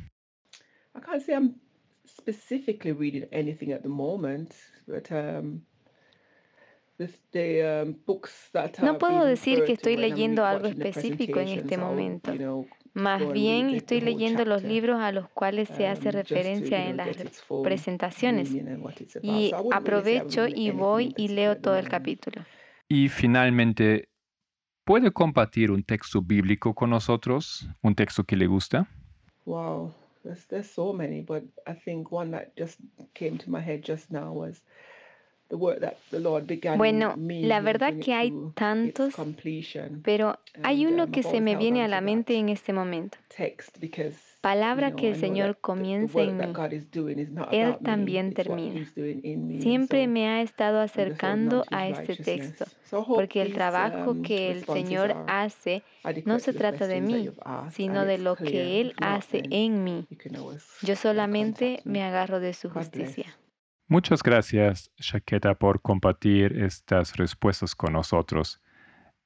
[0.94, 1.54] I can't say I'm
[2.06, 4.52] specifically reading anything at the moment,
[4.86, 5.04] but
[6.98, 12.32] the, the books that No puedo decir que estoy leyendo algo específico en este momento.
[12.94, 16.96] Más bien estoy leyendo los libros a los cuales se hace just to, referencia en
[16.96, 18.54] las presentaciones
[19.22, 22.44] y I'm aprovecho y voy y leo todo el capítulo.
[22.88, 24.08] Y finalmente,
[24.84, 27.68] ¿puede compartir un texto bíblico con nosotros?
[27.82, 28.88] ¿Un texto que le gusta?
[29.44, 29.92] Wow,
[30.24, 32.80] there's there's so many, but I think one that just
[33.14, 34.62] came to my head just now was
[35.50, 39.14] Bueno, la verdad que hay tantos,
[40.02, 43.16] pero hay uno um, que se me viene a la mente en este momento.
[43.34, 47.48] text because you Palabra que el Señor comienza en mí, God is doing is not
[47.52, 48.86] Él también termina.
[49.60, 52.64] Siempre me ha estado acercando a este texto,
[53.06, 55.82] porque el trabajo um, que el Señor hace
[56.24, 57.30] no se trata de mí,
[57.72, 60.06] sino de lo que Él hace en mí.
[60.82, 63.36] Yo solamente me agarro de su justicia.
[63.90, 68.60] Muchas gracias, Shaqueta, por compartir estas respuestas con nosotros.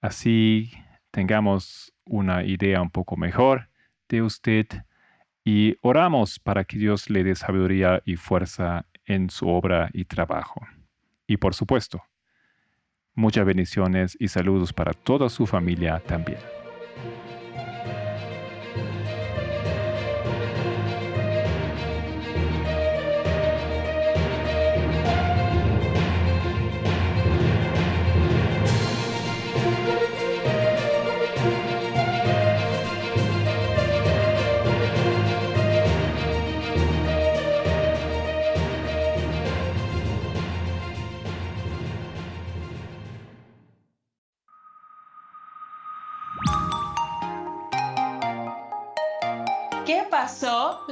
[0.00, 0.70] Así
[1.10, 3.68] tengamos una idea un poco mejor
[4.08, 4.66] de usted
[5.44, 10.64] y oramos para que Dios le dé sabiduría y fuerza en su obra y trabajo.
[11.26, 12.00] Y por supuesto,
[13.14, 16.61] muchas bendiciones y saludos para toda su familia también.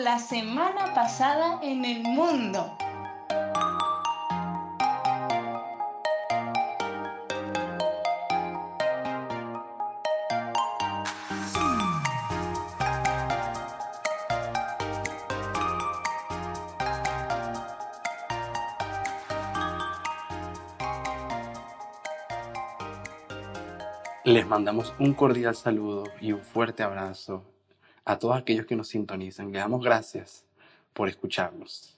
[0.04, 2.74] La semana pasada en el mundo?
[24.24, 27.44] Les mandamos un cordial saludo y un fuerte abrazo
[28.04, 29.52] a todos aquellos que nos sintonizan.
[29.52, 30.44] Le damos gracias
[30.92, 31.96] por escucharnos.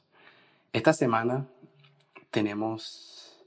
[0.72, 1.46] Esta semana
[2.30, 3.44] tenemos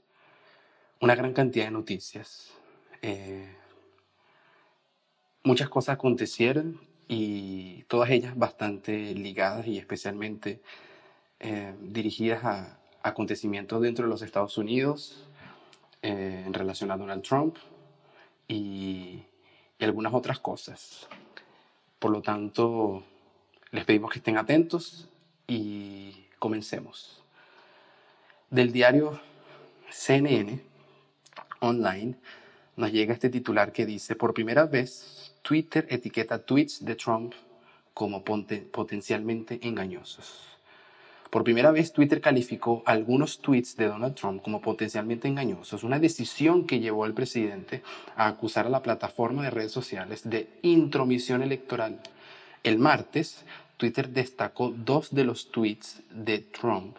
[1.00, 2.52] una gran cantidad de noticias.
[3.02, 3.48] Eh,
[5.42, 10.60] muchas cosas acontecieron y todas ellas bastante ligadas y especialmente
[11.40, 15.28] eh, dirigidas a acontecimientos dentro de los Estados Unidos
[16.02, 17.56] eh, en relación a Donald Trump
[18.48, 19.22] y,
[19.78, 21.08] y algunas otras cosas.
[21.98, 23.02] Por lo tanto,
[23.70, 25.08] les pedimos que estén atentos
[25.46, 27.22] y comencemos.
[28.50, 29.20] Del diario
[29.90, 30.60] CNN
[31.60, 32.14] Online
[32.76, 37.32] nos llega este titular que dice, por primera vez, Twitter etiqueta tweets de Trump
[37.94, 40.55] como potencialmente engañosos.
[41.30, 46.66] Por primera vez, Twitter calificó algunos tweets de Donald Trump como potencialmente engañosos, una decisión
[46.66, 47.82] que llevó al presidente
[48.16, 52.00] a acusar a la plataforma de redes sociales de intromisión electoral.
[52.62, 53.44] El martes,
[53.76, 56.96] Twitter destacó dos de los tweets de Trump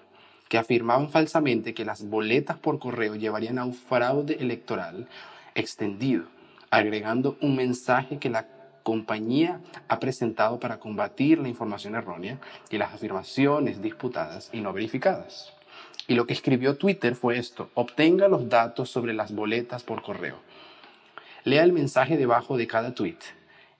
[0.49, 5.07] que afirmaban falsamente que las boletas por correo llevarían a un fraude electoral
[5.55, 6.25] extendido,
[6.69, 8.47] agregando un mensaje que la
[8.88, 9.60] compañía
[9.90, 15.52] ha presentado para combatir la información errónea y las afirmaciones disputadas y no verificadas.
[16.08, 20.38] Y lo que escribió Twitter fue esto, obtenga los datos sobre las boletas por correo.
[21.44, 23.18] Lea el mensaje debajo de cada tweet.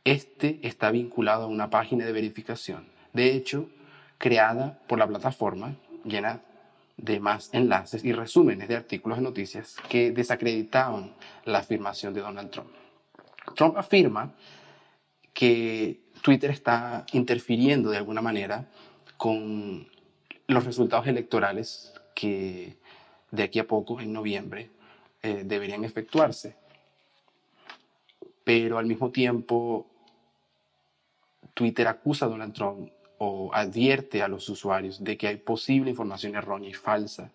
[0.03, 3.70] Este está vinculado a una página de verificación, de hecho,
[4.18, 6.41] creada por la plataforma, llena
[6.97, 11.14] de más enlaces y resúmenes de artículos de noticias que desacreditaban
[11.45, 12.72] la afirmación de Donald Trump.
[13.55, 14.34] Trump afirma
[15.38, 18.67] que Twitter está interfiriendo de alguna manera
[19.17, 19.88] con
[20.47, 22.75] los resultados electorales que
[23.29, 24.71] de aquí a poco, en noviembre,
[25.21, 26.55] eh, deberían efectuarse.
[28.43, 29.85] Pero al mismo tiempo,
[31.53, 36.33] Twitter acusa a Donald Trump o advierte a los usuarios de que hay posible información
[36.33, 37.29] errónea y falsa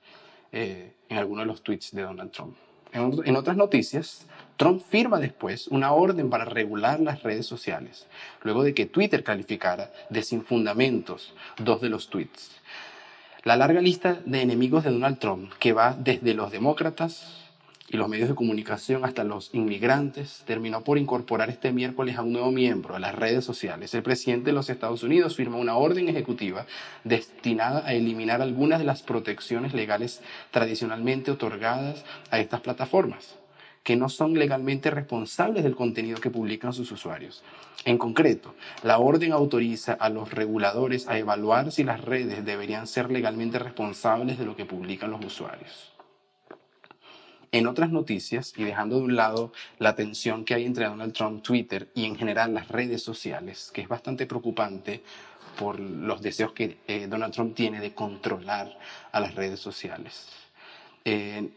[0.50, 2.56] eh, en algunos de los tweets de Donald Trump.
[2.92, 4.26] En, otras noticias,
[4.62, 8.06] Trump firma después una orden para regular las redes sociales,
[8.44, 12.52] luego de que Twitter calificara de sin fundamentos dos de los tweets.
[13.42, 17.42] La larga lista de enemigos de Donald Trump, que va desde los demócratas
[17.88, 22.32] y los medios de comunicación hasta los inmigrantes, terminó por incorporar este miércoles a un
[22.32, 23.92] nuevo miembro a las redes sociales.
[23.94, 26.66] El presidente de los Estados Unidos firmó una orden ejecutiva
[27.02, 33.41] destinada a eliminar algunas de las protecciones legales tradicionalmente otorgadas a estas plataformas
[33.82, 37.42] que no son legalmente responsables del contenido que publican sus usuarios.
[37.84, 43.10] En concreto, la orden autoriza a los reguladores a evaluar si las redes deberían ser
[43.10, 45.92] legalmente responsables de lo que publican los usuarios.
[47.50, 51.42] En otras noticias, y dejando de un lado la tensión que hay entre Donald Trump,
[51.42, 55.02] Twitter y en general las redes sociales, que es bastante preocupante
[55.58, 58.78] por los deseos que eh, Donald Trump tiene de controlar
[59.10, 60.28] a las redes sociales.
[61.04, 61.50] Eh,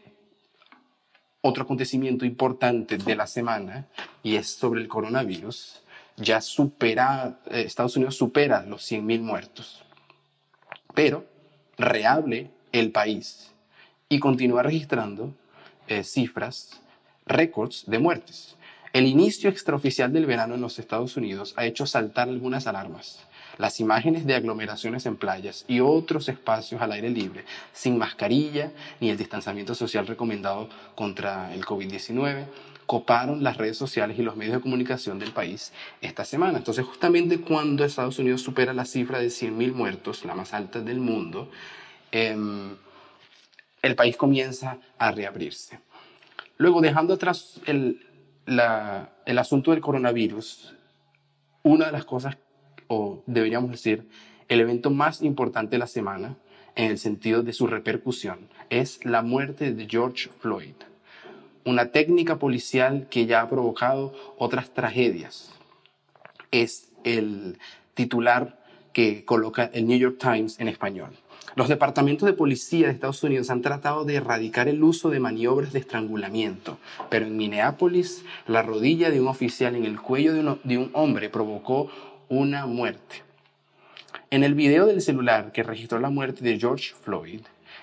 [1.46, 3.86] otro acontecimiento importante de la semana,
[4.22, 5.82] y es sobre el coronavirus,
[6.16, 9.84] ya supera, eh, Estados Unidos supera los 100.000 muertos,
[10.94, 11.24] pero
[11.78, 13.52] reable el país
[14.08, 15.34] y continúa registrando
[15.88, 16.80] eh, cifras,
[17.26, 18.56] récords de muertes.
[18.92, 23.20] El inicio extraoficial del verano en los Estados Unidos ha hecho saltar algunas alarmas.
[23.58, 29.10] Las imágenes de aglomeraciones en playas y otros espacios al aire libre, sin mascarilla ni
[29.10, 32.46] el distanciamiento social recomendado contra el COVID-19,
[32.86, 36.58] coparon las redes sociales y los medios de comunicación del país esta semana.
[36.58, 41.00] Entonces, justamente cuando Estados Unidos supera la cifra de 100.000 muertos, la más alta del
[41.00, 41.50] mundo,
[42.12, 42.76] em,
[43.82, 45.80] el país comienza a reabrirse.
[46.58, 48.06] Luego, dejando atrás el,
[48.46, 50.74] el asunto del coronavirus,
[51.62, 52.36] una de las cosas,
[52.88, 54.08] o deberíamos decir,
[54.48, 56.36] el evento más importante de la semana,
[56.74, 60.74] en el sentido de su repercusión, es la muerte de George Floyd,
[61.64, 65.52] una técnica policial que ya ha provocado otras tragedias.
[66.50, 67.58] Es el
[67.94, 68.62] titular
[68.92, 71.10] que coloca el New York Times en español.
[71.56, 75.72] Los departamentos de policía de Estados Unidos han tratado de erradicar el uso de maniobras
[75.72, 76.78] de estrangulamiento,
[77.08, 81.90] pero en Minneapolis la rodilla de un oficial en el cuello de, un hombre provocó
[82.28, 83.22] una muerte.
[84.30, 87.42] En el video del celular que registró la muerte de George Floyd,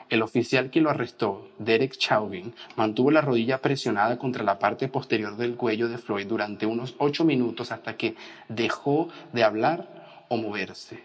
[0.09, 5.37] el oficial que lo arrestó, Derek Chauvin, mantuvo la rodilla presionada contra la parte posterior
[5.37, 8.15] del cuello de Floyd durante unos ocho minutos hasta que
[8.49, 11.03] dejó de hablar o moverse.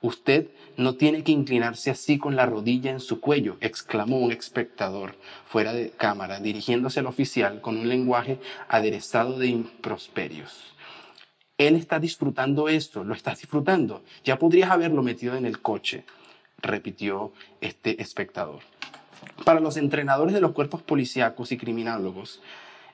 [0.00, 5.16] Usted no tiene que inclinarse así con la rodilla en su cuello, exclamó un espectador
[5.46, 10.75] fuera de cámara, dirigiéndose al oficial con un lenguaje aderezado de improsperios.
[11.58, 14.02] Él está disfrutando esto, lo estás disfrutando.
[14.24, 16.04] Ya podrías haberlo metido en el coche,
[16.60, 18.60] repitió este espectador.
[19.44, 22.42] Para los entrenadores de los cuerpos policíacos y criminólogos,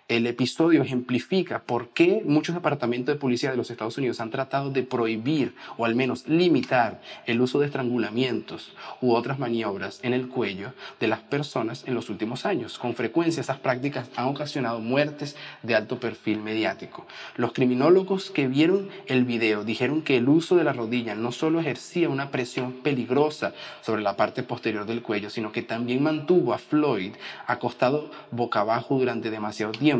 [0.08, 4.70] el episodio ejemplifica por qué muchos departamentos de policía de los Estados Unidos han tratado
[4.70, 10.28] de prohibir o al menos limitar el uso de estrangulamientos u otras maniobras en el
[10.28, 12.78] cuello de las personas en los últimos años.
[12.78, 17.06] Con frecuencia esas prácticas han ocasionado muertes de alto perfil mediático.
[17.36, 21.60] Los criminólogos que vieron el video dijeron que el uso de la rodilla no solo
[21.60, 26.58] ejercía una presión peligrosa sobre la parte posterior del cuello, sino que también mantuvo a
[26.58, 27.12] Floyd
[27.46, 29.91] acostado boca abajo durante demasiado tiempo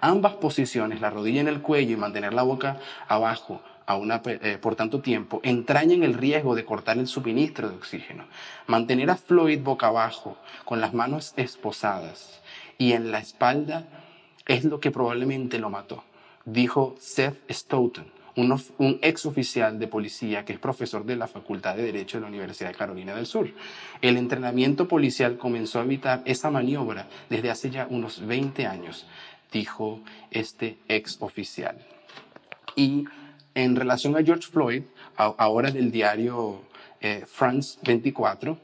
[0.00, 2.78] Ambas posiciones, la rodilla en el cuello y mantener la boca
[3.08, 7.76] abajo a una, eh, por tanto tiempo, entrañan el riesgo de cortar el suministro de
[7.76, 8.24] oxígeno.
[8.66, 12.40] Mantener a Floyd boca abajo, con las manos esposadas
[12.78, 13.86] y en la espalda,
[14.46, 16.04] es lo que probablemente lo mató,
[16.44, 21.82] dijo Seth Stoughton, un, ex oficial de policía que es profesor de la Facultad de
[21.82, 23.50] Derecho de la Universidad de Carolina del Sur.
[24.00, 29.06] El entrenamiento policial comenzó a evitar esa maniobra desde hace ya unos 20 años
[29.52, 31.76] dijo este ex oficial.
[32.76, 33.04] Y
[33.54, 34.82] en relación a George Floyd,
[35.16, 36.62] ahora del diario
[37.00, 38.58] eh, France 24,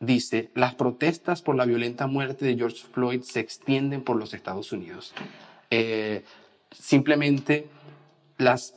[0.00, 4.72] dice, las protestas por la violenta muerte de George Floyd se extienden por los Estados
[4.72, 5.14] Unidos.
[5.70, 6.24] Eh,
[6.70, 7.68] simplemente
[8.36, 8.74] las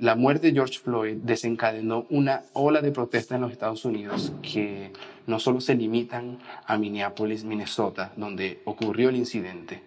[0.00, 4.92] la muerte de George Floyd desencadenó una ola de protestas en los Estados Unidos que
[5.26, 9.82] no solo se limitan a Minneapolis, Minnesota, donde ocurrió el incidente,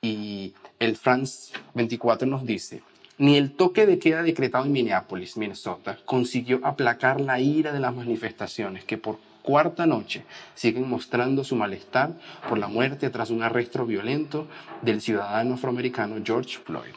[0.00, 2.82] y el France 24 nos dice,
[3.18, 7.94] ni el toque de queda decretado en Minneapolis, Minnesota, consiguió aplacar la ira de las
[7.94, 10.24] manifestaciones que por cuarta noche
[10.54, 12.12] siguen mostrando su malestar
[12.48, 14.46] por la muerte tras un arresto violento
[14.82, 16.94] del ciudadano afroamericano George Floyd.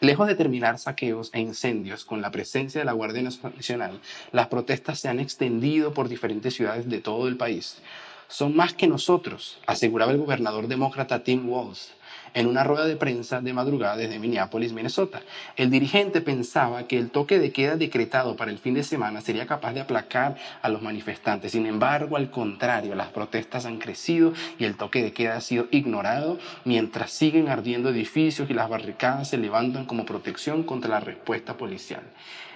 [0.00, 4.00] Lejos de terminar saqueos e incendios con la presencia de la Guardia Nacional,
[4.32, 7.80] las protestas se han extendido por diferentes ciudades de todo el país.
[8.28, 11.92] Son más que nosotros, aseguraba el gobernador demócrata Tim Walz
[12.34, 15.22] en una rueda de prensa de madrugada desde Minneapolis, Minnesota.
[15.56, 19.46] El dirigente pensaba que el toque de queda decretado para el fin de semana sería
[19.46, 21.52] capaz de aplacar a los manifestantes.
[21.52, 25.66] Sin embargo, al contrario, las protestas han crecido y el toque de queda ha sido
[25.70, 31.56] ignorado mientras siguen ardiendo edificios y las barricadas se levantan como protección contra la respuesta
[31.56, 32.02] policial.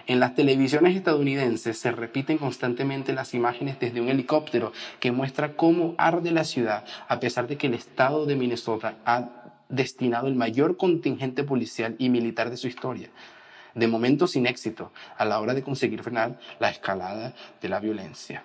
[0.06, 5.94] En las televisiones estadounidenses se repiten constantemente las imágenes desde un helicóptero que muestra cómo
[5.96, 9.30] arde la ciudad a pesar de que el estado de Minnesota ha
[9.74, 13.10] destinado el mayor contingente policial y militar de su historia,
[13.74, 18.44] de momento sin éxito a la hora de conseguir frenar la escalada de la violencia.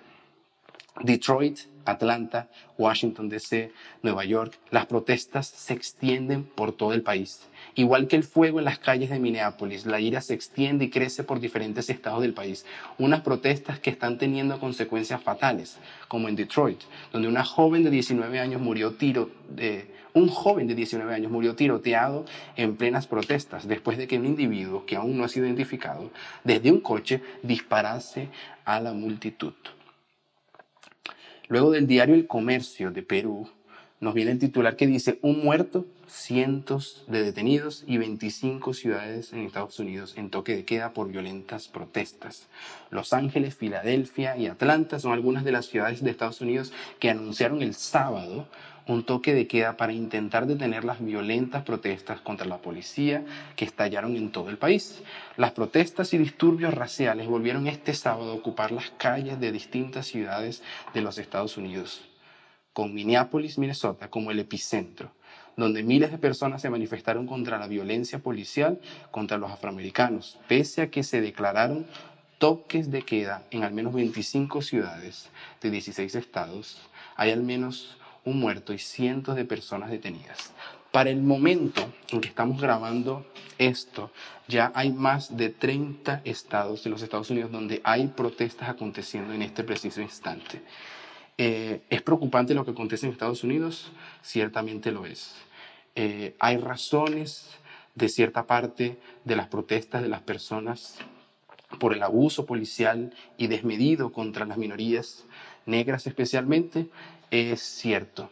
[1.02, 3.72] Detroit, Atlanta, Washington, D.C.,
[4.02, 7.48] Nueva York, las protestas se extienden por todo el país.
[7.74, 11.24] Igual que el fuego en las calles de Minneapolis, la ira se extiende y crece
[11.24, 12.66] por diferentes estados del país.
[12.98, 15.78] Unas protestas que están teniendo consecuencias fatales,
[16.08, 16.80] como en Detroit,
[17.12, 21.54] donde una joven de 19 años murió tiro de, un joven de 19 años murió
[21.54, 22.24] tiroteado
[22.56, 26.10] en plenas protestas después de que un individuo que aún no ha sido identificado
[26.44, 28.28] desde un coche disparase
[28.64, 29.54] a la multitud.
[31.48, 33.48] Luego del diario El Comercio de Perú,
[34.00, 39.40] nos viene el titular que dice, un muerto, cientos de detenidos y 25 ciudades en
[39.40, 42.48] Estados Unidos en toque de queda por violentas protestas.
[42.90, 47.62] Los Ángeles, Filadelfia y Atlanta son algunas de las ciudades de Estados Unidos que anunciaron
[47.62, 48.48] el sábado
[48.92, 53.24] un toque de queda para intentar detener las violentas protestas contra la policía
[53.54, 55.02] que estallaron en todo el país.
[55.36, 60.62] Las protestas y disturbios raciales volvieron este sábado a ocupar las calles de distintas ciudades
[60.92, 62.02] de los Estados Unidos,
[62.72, 65.12] con Minneapolis, Minnesota como el epicentro,
[65.56, 68.80] donde miles de personas se manifestaron contra la violencia policial
[69.12, 71.86] contra los afroamericanos, pese a que se declararon
[72.38, 75.28] toques de queda en al menos 25 ciudades
[75.60, 76.80] de 16 estados.
[77.14, 80.52] Hay al menos un muerto y cientos de personas detenidas.
[80.90, 83.24] Para el momento en que estamos grabando
[83.58, 84.10] esto,
[84.48, 89.42] ya hay más de 30 estados de los Estados Unidos donde hay protestas aconteciendo en
[89.42, 90.62] este preciso instante.
[91.38, 93.92] Eh, ¿Es preocupante lo que acontece en Estados Unidos?
[94.22, 95.34] Ciertamente lo es.
[95.94, 97.50] Eh, hay razones
[97.94, 100.98] de cierta parte de las protestas de las personas
[101.78, 105.24] por el abuso policial y desmedido contra las minorías
[105.66, 106.88] negras especialmente,
[107.30, 108.30] es cierto,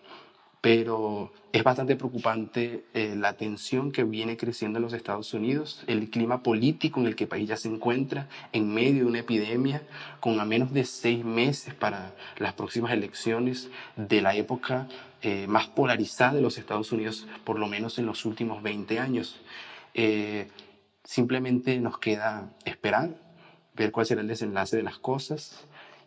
[0.61, 6.11] pero es bastante preocupante eh, la tensión que viene creciendo en los Estados Unidos, el
[6.11, 9.82] clima político en el que el país ya se encuentra en medio de una epidemia,
[10.20, 14.88] con a menos de seis meses para las próximas elecciones de la época
[15.22, 19.40] eh, más polarizada de los Estados Unidos, por lo menos en los últimos 20 años.
[19.94, 20.49] Eh,
[21.05, 23.11] simplemente nos queda esperar,
[23.74, 25.64] ver cuál será el desenlace de las cosas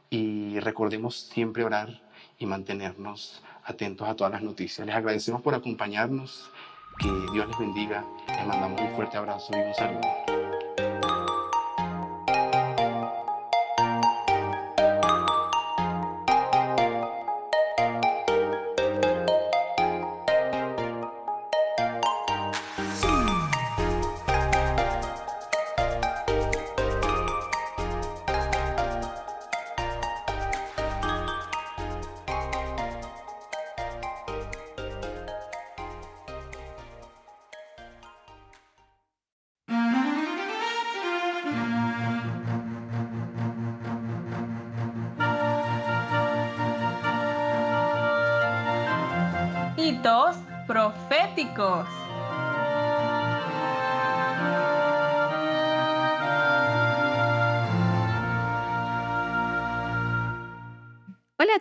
[0.09, 2.11] y recordemos siempre orar
[2.41, 4.85] y mantenernos atentos a todas las noticias.
[4.85, 6.49] Les agradecemos por acompañarnos,
[6.99, 10.40] que Dios les bendiga, les mandamos un fuerte abrazo y un saludo.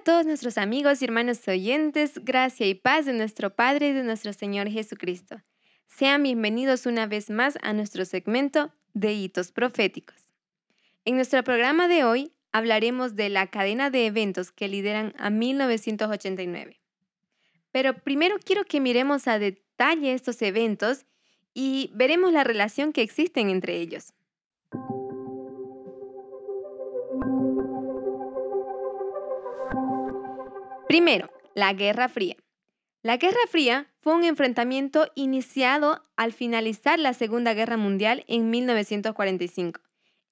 [0.04, 4.32] Todos nuestros amigos y hermanos oyentes, gracia y paz de nuestro Padre y de nuestro
[4.32, 5.42] Señor Jesucristo.
[5.86, 10.16] Sean bienvenidos una vez más a nuestro segmento de hitos proféticos.
[11.04, 16.80] En nuestro programa de hoy hablaremos de la cadena de eventos que lideran a 1989.
[17.70, 21.04] Pero primero quiero que miremos a detalle estos eventos
[21.52, 24.14] y veremos la relación que existen entre ellos.
[30.90, 32.34] Primero, la Guerra Fría.
[33.04, 39.82] La Guerra Fría fue un enfrentamiento iniciado al finalizar la Segunda Guerra Mundial en 1945.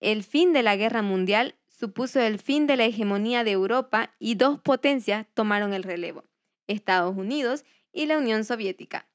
[0.00, 4.34] El fin de la Guerra Mundial supuso el fin de la hegemonía de Europa y
[4.34, 6.24] dos potencias tomaron el relevo,
[6.66, 9.08] Estados Unidos y la Unión Soviética.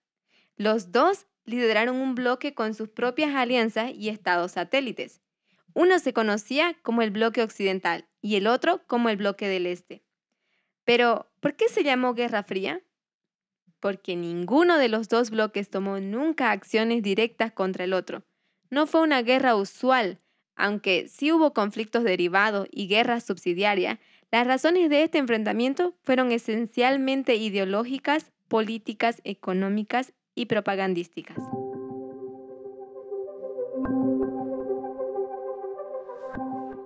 [0.55, 5.19] Los dos lideraron un bloque con sus propias alianzas y estados satélites.
[5.73, 10.05] Uno se conocía como el bloque occidental y el otro como el bloque del este.
[10.86, 12.81] Pero, ¿por qué se llamó Guerra Fría?
[13.79, 18.23] Porque ninguno de los dos bloques tomó nunca acciones directas contra el otro.
[18.69, 20.19] No fue una guerra usual,
[20.55, 23.99] aunque sí hubo conflictos derivados y guerras subsidiarias,
[24.31, 31.38] las razones de este enfrentamiento fueron esencialmente ideológicas, políticas, económicas y propagandísticas.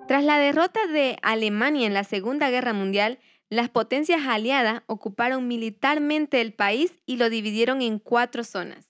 [0.07, 3.19] Tras la derrota de Alemania en la Segunda Guerra Mundial,
[3.49, 8.89] las potencias aliadas ocuparon militarmente el país y lo dividieron en cuatro zonas.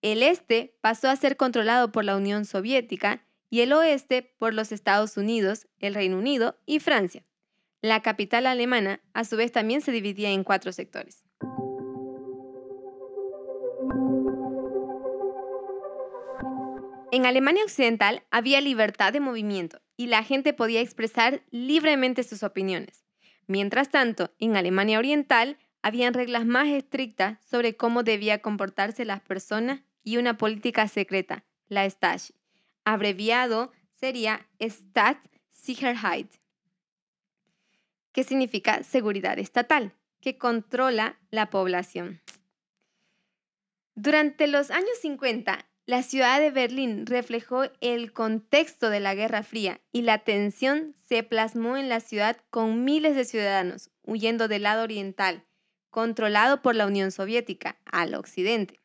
[0.00, 4.72] El este pasó a ser controlado por la Unión Soviética y el oeste por los
[4.72, 7.24] Estados Unidos, el Reino Unido y Francia.
[7.82, 11.22] La capital alemana, a su vez, también se dividía en cuatro sectores.
[17.12, 23.03] En Alemania Occidental había libertad de movimiento y la gente podía expresar libremente sus opiniones.
[23.46, 29.82] Mientras tanto, en Alemania Oriental habían reglas más estrictas sobre cómo debía comportarse las personas
[30.02, 32.34] y una política secreta, la Stasi.
[32.84, 36.32] Abreviado sería Staatssicherheit,
[38.12, 42.22] que significa seguridad estatal, que controla la población.
[43.94, 49.80] Durante los años 50, la ciudad de Berlín reflejó el contexto de la Guerra Fría
[49.92, 54.82] y la tensión se plasmó en la ciudad con miles de ciudadanos huyendo del lado
[54.82, 55.44] oriental,
[55.90, 58.80] controlado por la Unión Soviética, al occidente.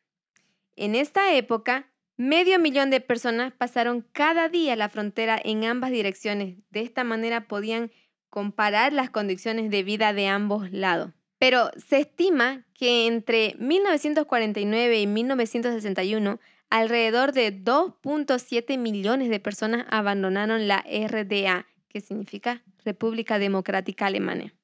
[0.76, 6.58] En esta época, medio millón de personas pasaron cada día la frontera en ambas direcciones.
[6.70, 7.90] De esta manera podían
[8.28, 11.12] comparar las condiciones de vida de ambos lados.
[11.38, 16.38] Pero se estima que entre 1949 y 1961
[16.70, 24.54] alrededor de 2.7 millones de personas abandonaron la RDA, que significa República Democrática Alemana,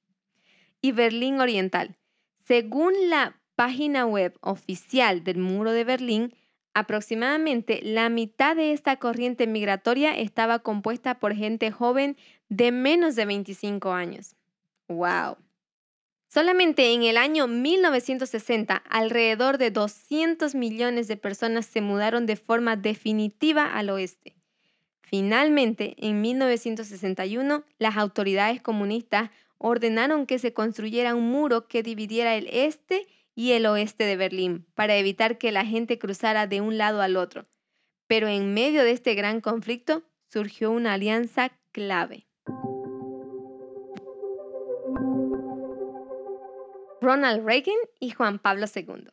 [0.80, 1.96] y Berlín Oriental.
[2.44, 6.34] Según la página web oficial del Muro de Berlín,
[6.74, 12.16] aproximadamente la mitad de esta corriente migratoria estaba compuesta por gente joven
[12.48, 14.36] de menos de 25 años.
[14.88, 15.38] ¡Wow!
[16.36, 22.76] Solamente en el año 1960, alrededor de 200 millones de personas se mudaron de forma
[22.76, 24.36] definitiva al oeste.
[25.00, 32.48] Finalmente, en 1961, las autoridades comunistas ordenaron que se construyera un muro que dividiera el
[32.48, 37.00] este y el oeste de Berlín para evitar que la gente cruzara de un lado
[37.00, 37.46] al otro.
[38.08, 42.25] Pero en medio de este gran conflicto surgió una alianza clave.
[47.00, 49.08] Ronald Reagan y Juan Pablo II.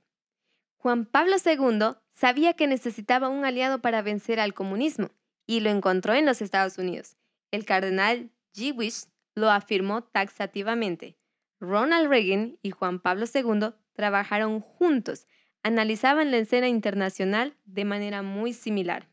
[0.77, 5.11] Juan Pablo II sabía que necesitaba un aliado para vencer al comunismo
[5.45, 7.17] y lo encontró en los Estados Unidos.
[7.51, 9.05] El cardenal Wish
[9.35, 11.17] lo afirmó taxativamente.
[11.59, 15.27] Ronald Reagan y Juan Pablo II trabajaron juntos,
[15.63, 19.09] analizaban la escena internacional de manera muy similar.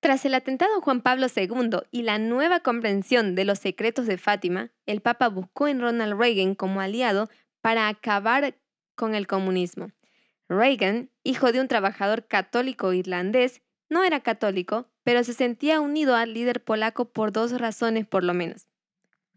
[0.00, 4.18] Tras el atentado a Juan Pablo II y la nueva comprensión de los secretos de
[4.18, 7.30] Fátima, el Papa buscó en Ronald Reagan como aliado
[7.64, 8.58] para acabar
[8.94, 9.90] con el comunismo.
[10.50, 16.34] Reagan, hijo de un trabajador católico irlandés, no era católico, pero se sentía unido al
[16.34, 18.66] líder polaco por dos razones por lo menos.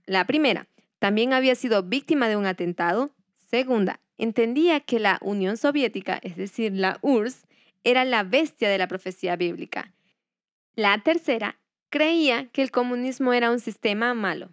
[0.06, 0.68] La primera,
[1.00, 3.16] también había sido víctima de un atentado.
[3.50, 7.48] Segunda, entendía que la Unión Soviética, es decir, la URSS,
[7.86, 9.94] era la bestia de la profecía bíblica.
[10.76, 14.50] La tercera, creía que el comunismo era un sistema malo.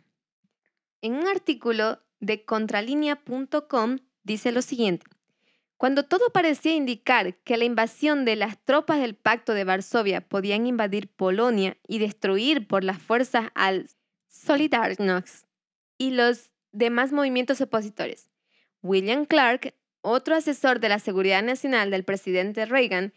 [1.03, 5.07] En un artículo de contralínea.com dice lo siguiente.
[5.77, 10.67] Cuando todo parecía indicar que la invasión de las tropas del Pacto de Varsovia podían
[10.67, 13.91] invadir Polonia y destruir por las fuerzas al
[14.29, 15.45] Solidarność
[15.99, 18.31] y los demás movimientos opositores,
[18.83, 23.13] William Clark, otro asesor de la seguridad nacional del presidente Reagan,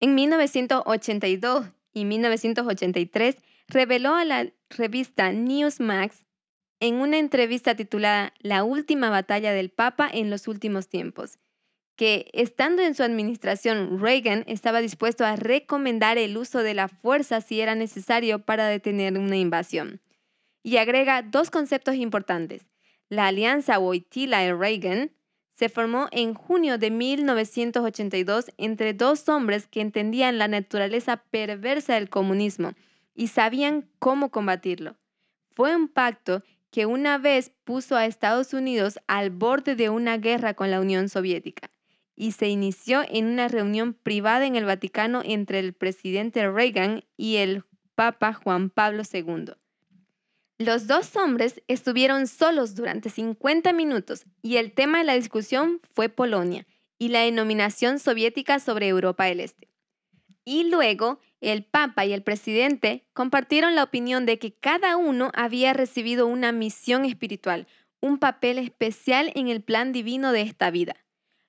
[0.00, 3.36] en 1982 y 1983
[3.68, 6.25] reveló a la revista Newsmax
[6.80, 11.38] en una entrevista titulada La última batalla del Papa en los últimos tiempos,
[11.96, 17.40] que estando en su administración, Reagan estaba dispuesto a recomendar el uso de la fuerza
[17.40, 20.00] si era necesario para detener una invasión.
[20.62, 22.66] Y agrega dos conceptos importantes.
[23.08, 25.12] La alianza Wojtyla y Reagan
[25.54, 32.10] se formó en junio de 1982 entre dos hombres que entendían la naturaleza perversa del
[32.10, 32.74] comunismo
[33.14, 34.96] y sabían cómo combatirlo.
[35.54, 36.42] Fue un pacto
[36.76, 41.08] que una vez puso a Estados Unidos al borde de una guerra con la Unión
[41.08, 41.70] Soviética.
[42.14, 47.36] y se inició en una reunión privada en el Vaticano entre el presidente Reagan y
[47.36, 47.64] el
[47.94, 49.54] Papa Juan Pablo II.
[50.58, 56.10] Los dos hombres estuvieron solos durante 50 minutos y el tema de la discusión fue
[56.10, 56.66] Polonia
[56.98, 59.70] y la denominación soviética sobre Europa del Este.
[60.44, 65.72] Y luego el Papa y el presidente compartieron la opinión de que cada uno había
[65.72, 67.66] recibido una misión espiritual,
[68.00, 70.96] un papel especial en el plan divino de esta vida.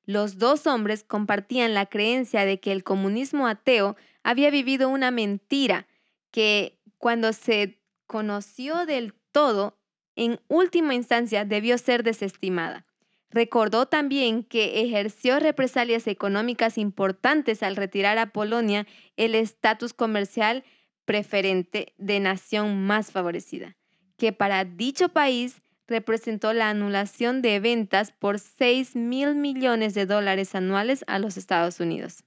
[0.06, 5.88] Los dos hombres compartían la creencia de que el comunismo ateo había vivido una mentira
[6.32, 9.78] que cuando se conoció del todo,
[10.16, 12.87] en última instancia debió ser desestimada.
[13.30, 20.64] Recordó también que ejerció represalias económicas importantes al retirar a Polonia el estatus comercial
[21.06, 23.76] preferente de nación más favorecida,
[24.18, 30.54] que para dicho país representó la anulación de ventas por 6 mil millones de dólares
[30.56, 32.24] anuales a los Estados Unidos.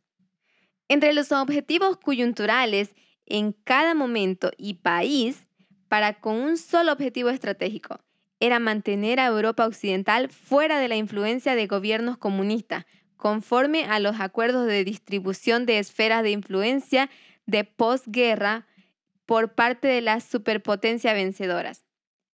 [0.89, 2.95] Entre los objetivos coyunturales
[3.27, 5.47] en cada momento y país,
[5.89, 8.01] para con un solo objetivo estratégico,
[8.41, 12.87] era mantener a Europa Occidental fuera de la influencia de gobiernos comunistas,
[13.17, 17.11] conforme a los acuerdos de distribución de esferas de influencia
[17.47, 18.67] de posguerra
[19.27, 21.85] por parte de las superpotencias vencedoras.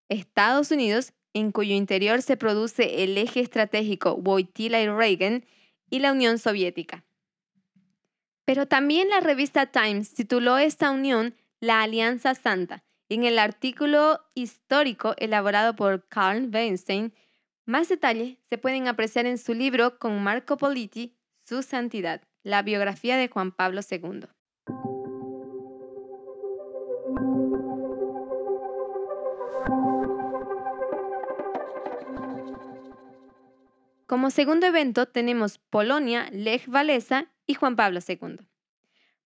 [0.09, 5.45] Estados Unidos, en cuyo interior se produce el eje estratégico Wojtyla y Reagan,
[5.89, 7.05] y la Unión Soviética.
[8.45, 15.15] Pero también la revista Times tituló esta unión la Alianza Santa, en el artículo histórico
[15.17, 17.13] elaborado por Carl Weinstein,
[17.65, 23.17] más detalles se pueden apreciar en su libro con Marco Politi, Su Santidad, la biografía
[23.17, 24.27] de Juan Pablo II.
[34.05, 38.37] Como segundo evento tenemos Polonia, Lech Walesa y Juan Pablo II.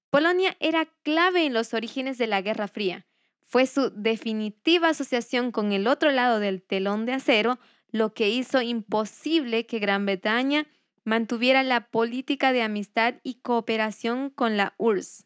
[0.10, 3.06] Polonia era clave en los orígenes de la Guerra Fría,
[3.52, 7.60] fue su definitiva asociación con el otro lado del telón de acero
[7.92, 10.68] lo que hizo imposible que Gran Bretaña
[11.04, 15.26] mantuviera la política de amistad y cooperación con la URSS,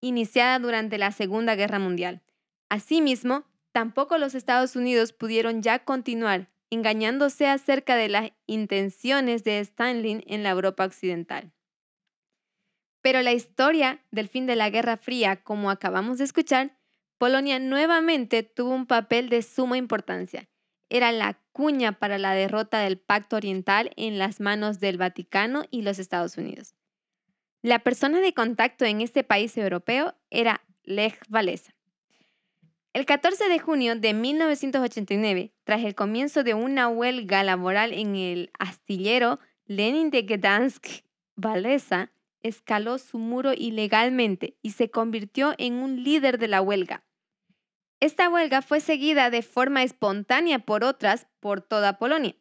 [0.00, 2.20] iniciada durante la Segunda Guerra Mundial.
[2.68, 10.24] Asimismo, tampoco los Estados Unidos pudieron ya continuar engañándose acerca de las intenciones de Stalin
[10.26, 11.52] en la Europa occidental.
[13.02, 16.75] Pero la historia del fin de la Guerra Fría, como acabamos de escuchar,
[17.18, 20.48] Polonia nuevamente tuvo un papel de suma importancia.
[20.90, 25.82] Era la cuña para la derrota del Pacto Oriental en las manos del Vaticano y
[25.82, 26.74] los Estados Unidos.
[27.62, 31.74] La persona de contacto en este país europeo era Lech Walesa.
[32.92, 38.50] El 14 de junio de 1989, tras el comienzo de una huelga laboral en el
[38.58, 40.86] astillero Lenin de Gdansk,
[41.36, 42.12] Walesa
[42.42, 47.05] escaló su muro ilegalmente y se convirtió en un líder de la huelga.
[48.00, 52.36] Esta huelga fue seguida de forma espontánea por otras por toda Polonia.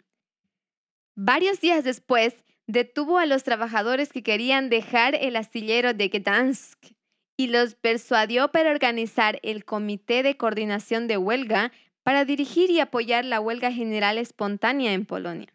[1.16, 2.36] Varios días después,
[2.68, 6.94] detuvo a los trabajadores que querían dejar el astillero de Gdansk
[7.38, 11.72] y los persuadió para organizar el Comité de Coordinación de Huelga
[12.04, 15.54] para dirigir y apoyar la huelga general espontánea en Polonia.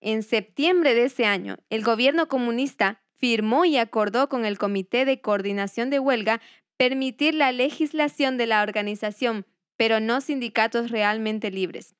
[0.00, 5.20] En septiembre de ese año, el gobierno comunista firmó y acordó con el Comité de
[5.20, 6.40] Coordinación de Huelga
[6.76, 9.46] permitir la legislación de la organización,
[9.76, 11.94] pero no sindicatos realmente libres.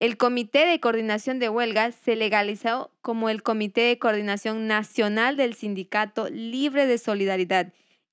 [0.00, 5.54] El Comité de Coordinación de Huelga se legalizó como el Comité de Coordinación Nacional del
[5.54, 7.72] Sindicato Libre de Solidaridad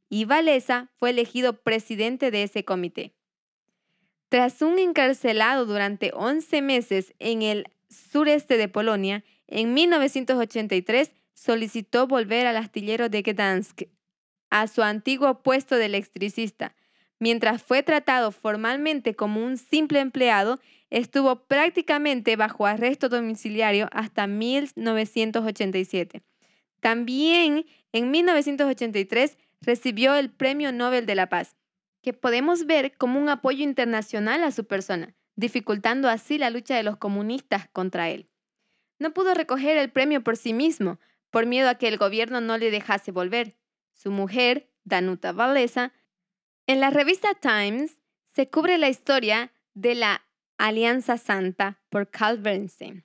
[0.10, 3.14] y Valesa fue elegido presidente de ese comité.
[4.30, 12.48] Tras un encarcelado durante 11 meses en el sureste de Polonia, en 1983 solicitó volver
[12.48, 13.84] al astillero de Gdansk
[14.62, 16.74] a su antiguo puesto de electricista.
[17.20, 26.24] Mientras fue tratado formalmente como un simple empleado, estuvo prácticamente bajo arresto domiciliario hasta 1987.
[26.80, 31.58] También en 1983 recibió el Premio Nobel de la Paz,
[32.02, 36.84] que podemos ver como un apoyo internacional a su persona, dificultando así la lucha de
[36.84, 38.30] los comunistas contra él.
[39.00, 40.98] No pudo recoger el premio por sí mismo,
[41.30, 43.58] por miedo a que el gobierno no le dejase volver
[43.96, 45.92] su mujer, Danuta Valesa,
[46.68, 48.00] en la revista Times
[48.34, 50.26] se cubre la historia de la
[50.58, 53.04] Alianza Santa por Carl Bernstein.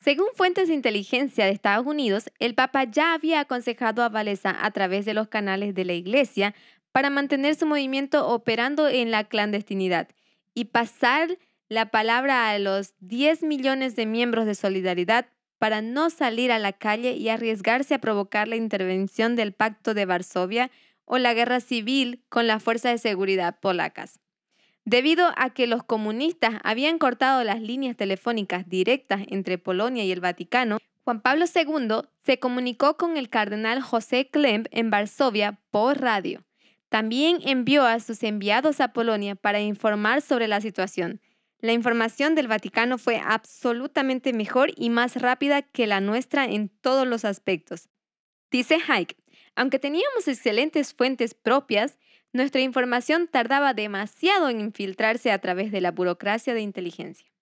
[0.00, 4.70] Según fuentes de inteligencia de Estados Unidos, el Papa ya había aconsejado a Valesa a
[4.70, 6.54] través de los canales de la Iglesia
[6.92, 10.08] para mantener su movimiento operando en la clandestinidad
[10.52, 11.38] y pasar
[11.68, 15.26] la palabra a los 10 millones de miembros de solidaridad
[15.64, 20.04] para no salir a la calle y arriesgarse a provocar la intervención del Pacto de
[20.04, 20.70] Varsovia
[21.06, 24.20] o la guerra civil con las fuerzas de seguridad polacas.
[24.84, 30.20] Debido a que los comunistas habían cortado las líneas telefónicas directas entre Polonia y el
[30.20, 36.44] Vaticano, Juan Pablo II se comunicó con el cardenal José Klemp en Varsovia por radio.
[36.90, 41.22] También envió a sus enviados a Polonia para informar sobre la situación.
[41.64, 47.06] La información del Vaticano fue absolutamente mejor y más rápida que la nuestra en todos
[47.06, 47.88] los aspectos.
[48.50, 49.16] Dice Hayek,
[49.56, 51.96] aunque teníamos excelentes fuentes propias,
[52.34, 57.32] nuestra información tardaba demasiado en infiltrarse a través de la burocracia de inteligencia.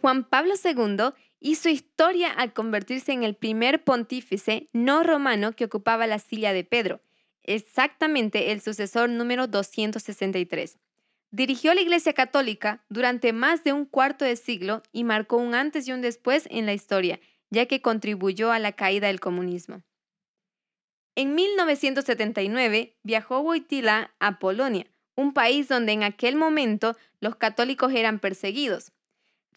[0.00, 6.06] Juan Pablo II hizo historia al convertirse en el primer pontífice no romano que ocupaba
[6.06, 7.00] la silla de Pedro,
[7.42, 10.78] exactamente el sucesor número 263.
[11.32, 15.88] Dirigió la Iglesia Católica durante más de un cuarto de siglo y marcó un antes
[15.88, 17.18] y un después en la historia,
[17.50, 19.82] ya que contribuyó a la caída del comunismo.
[21.14, 24.86] En 1979 viajó Wojtyla a Polonia,
[25.16, 28.92] un país donde en aquel momento los católicos eran perseguidos.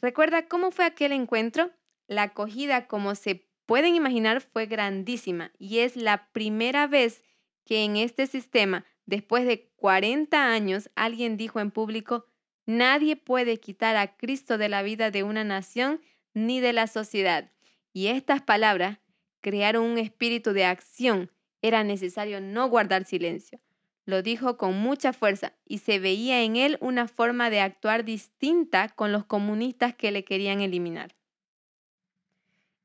[0.02, 1.72] ¿Recuerda cómo fue aquel encuentro?
[2.08, 7.24] La acogida, como se pueden imaginar, fue grandísima y es la primera vez
[7.66, 12.26] que en este sistema, después de 40 años, alguien dijo en público,
[12.66, 16.02] nadie puede quitar a Cristo de la vida de una nación
[16.34, 17.52] ni de la sociedad.
[17.93, 19.00] Y estas palabras
[19.41, 21.32] crearon un espíritu de acción.
[21.62, 23.60] Era necesario no guardar silencio.
[24.06, 28.89] Lo dijo con mucha fuerza y se veía en él una forma de actuar distinta
[28.89, 31.16] con los comunistas que le querían eliminar.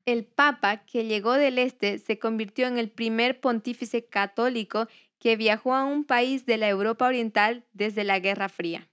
[0.05, 4.87] El Papa que llegó del Este se convirtió en el primer pontífice católico
[5.19, 8.89] que viajó a un país de la Europa Oriental desde la Guerra Fría.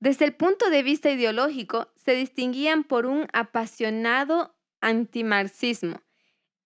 [0.00, 6.02] Desde el punto de vista ideológico, se distinguían por un apasionado antimarxismo.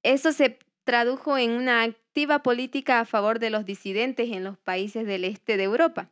[0.03, 5.07] Eso se tradujo en una activa política a favor de los disidentes en los países
[5.07, 6.11] del este de Europa.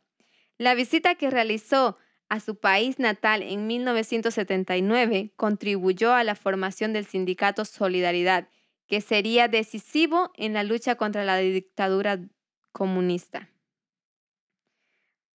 [0.57, 1.95] La visita que realizó
[2.27, 8.47] a su país natal en 1979 contribuyó a la formación del sindicato Solidaridad,
[8.87, 12.19] que sería decisivo en la lucha contra la dictadura
[12.71, 13.51] comunista.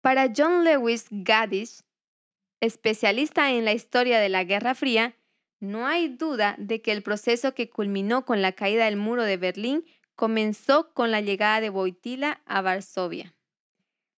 [0.01, 1.83] Para John Lewis Gadish,
[2.61, 5.15] especialista en la historia de la Guerra Fría,
[5.61, 9.37] no hay duda de que el proceso que culminó con la caída del muro de
[9.37, 9.85] Berlín
[10.17, 13.35] comenzó con la llegada de Wojtyla a Varsovia.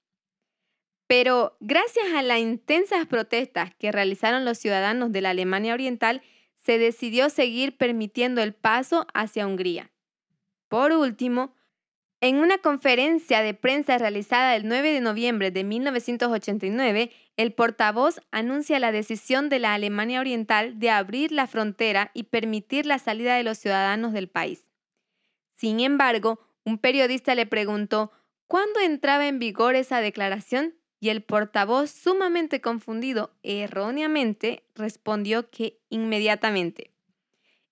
[1.07, 6.23] Pero gracias a las intensas protestas que realizaron los ciudadanos de la Alemania Oriental,
[6.69, 9.91] se decidió seguir permitiendo el paso hacia Hungría.
[10.69, 11.55] Por último,
[12.21, 18.79] en una conferencia de prensa realizada el 9 de noviembre de 1989, el portavoz anuncia
[18.81, 23.45] la decisión de la Alemania Oriental de abrir la frontera y permitir la salida de
[23.45, 24.67] los ciudadanos del país.
[25.57, 28.13] Sin embargo, un periodista le preguntó
[28.47, 36.91] cuándo entraba en vigor esa declaración y el portavoz, sumamente confundido, erróneamente respondió que inmediatamente.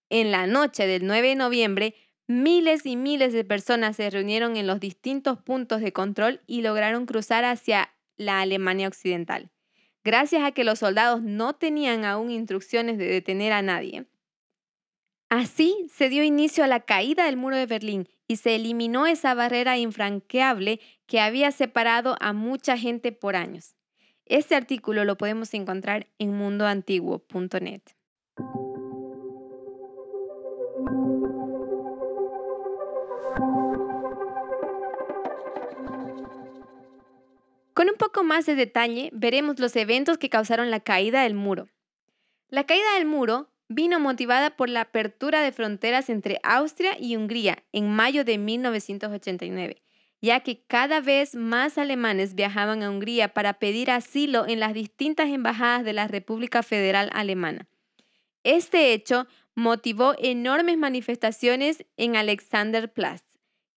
[0.09, 1.95] En la noche del 9 de noviembre,
[2.29, 7.07] miles y miles de personas se reunieron en los distintos puntos de control y lograron
[7.07, 9.51] cruzar hacia la Alemania Occidental.
[10.05, 14.07] Gracias a que los soldados no tenían aún instrucciones de detener a nadie.
[15.29, 19.35] Así se dio inicio a la caída del muro de Berlín y se eliminó esa
[19.35, 23.77] barrera infranqueable que había separado a mucha gente por años.
[24.25, 27.83] Este artículo lo podemos encontrar en mundoantiguo.net.
[37.73, 41.69] Con un poco más de detalle, veremos los eventos que causaron la caída del muro.
[42.49, 47.65] La caída del muro vino motivada por la apertura de fronteras entre Austria y Hungría
[47.73, 49.83] en mayo de 1989,
[50.21, 55.29] ya que cada vez más alemanes viajaban a Hungría para pedir asilo en las distintas
[55.29, 57.67] embajadas de la República Federal Alemana.
[58.45, 63.25] Este hecho motivó enormes manifestaciones en Alexanderplatz,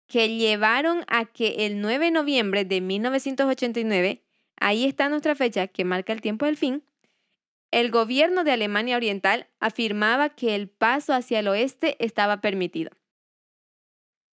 [0.08, 4.24] que llevaron a que el 9 de noviembre de 1989,
[4.60, 6.84] ahí está nuestra fecha que marca el tiempo del fin,
[7.72, 12.92] el gobierno de Alemania Oriental afirmaba que el paso hacia el oeste estaba permitido.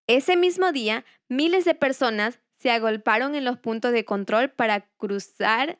[0.07, 5.79] Ese mismo día, miles de personas se agolparon en los puntos de control para cruzar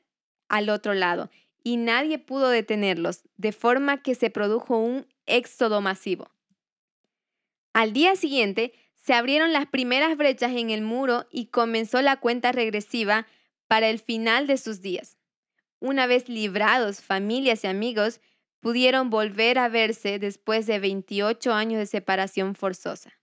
[0.49, 1.29] al otro lado
[1.63, 6.29] y nadie pudo detenerlos, de forma que se produjo un éxodo masivo.
[7.73, 12.51] Al día siguiente, se abrieron las primeras brechas en el muro y comenzó la cuenta
[12.51, 13.27] regresiva
[13.67, 15.16] para el final de sus días.
[15.79, 18.19] Una vez librados, familias y amigos
[18.59, 23.13] pudieron volver a verse después de 28 años de separación forzosa.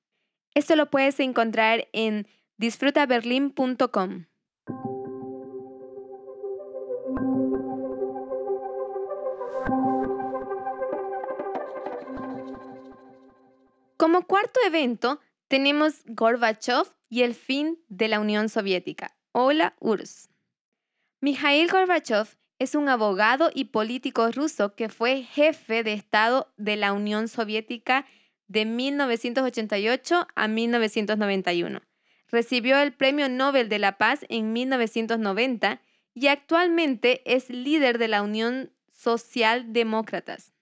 [0.55, 2.29] Esto lo puedes encontrar en
[2.59, 4.27] disfrutaberlin.com.
[13.97, 19.17] Como cuarto evento, tenemos Gorbachev y el fin de la Unión Soviética.
[19.33, 20.29] Hola, URSS.
[21.21, 22.29] Mikhail Gorbachev
[22.59, 28.07] es un abogado y político ruso que fue jefe de Estado de la Unión Soviética
[28.47, 31.83] de 1988 a 1991.
[32.29, 35.81] Recibió el Premio Nobel de la Paz en 1990
[36.15, 40.53] y actualmente es líder de la Unión Socialdemócratas.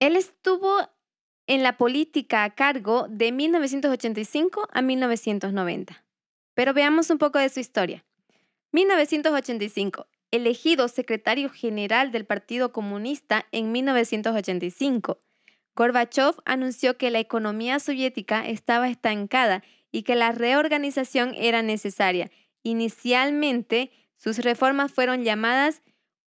[0.00, 0.88] Él estuvo
[1.46, 6.04] en la política a cargo de 1985 a 1990.
[6.54, 8.04] Pero veamos un poco de su historia.
[8.72, 15.20] 1985 elegido secretario general del Partido Comunista en 1985.
[15.76, 19.62] Gorbachev anunció que la economía soviética estaba estancada
[19.92, 22.32] y que la reorganización era necesaria.
[22.64, 25.82] Inicialmente, sus reformas fueron llamadas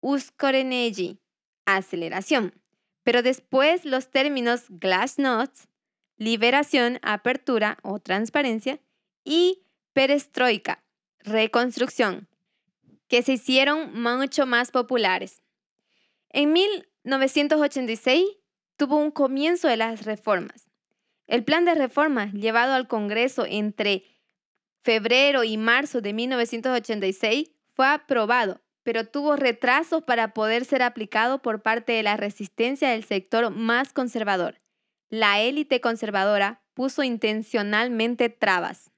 [0.01, 1.21] uskoreneji,
[1.65, 2.61] aceleración,
[3.05, 5.67] pero después los términos glasnost,
[6.17, 8.81] liberación, apertura o transparencia,
[9.25, 10.83] y perestroika,
[11.21, 12.29] reconstrucción,
[13.13, 15.43] que se hicieron mucho más populares.
[16.31, 18.25] En 1986
[18.79, 20.71] tuvo un comienzo de las reformas.
[21.27, 24.05] El plan de reforma llevado al Congreso entre
[24.83, 31.61] febrero y marzo de 1986 fue aprobado, pero tuvo retrasos para poder ser aplicado por
[31.61, 34.63] parte de la resistencia del sector más conservador.
[35.11, 38.92] La élite conservadora puso intencionalmente trabas.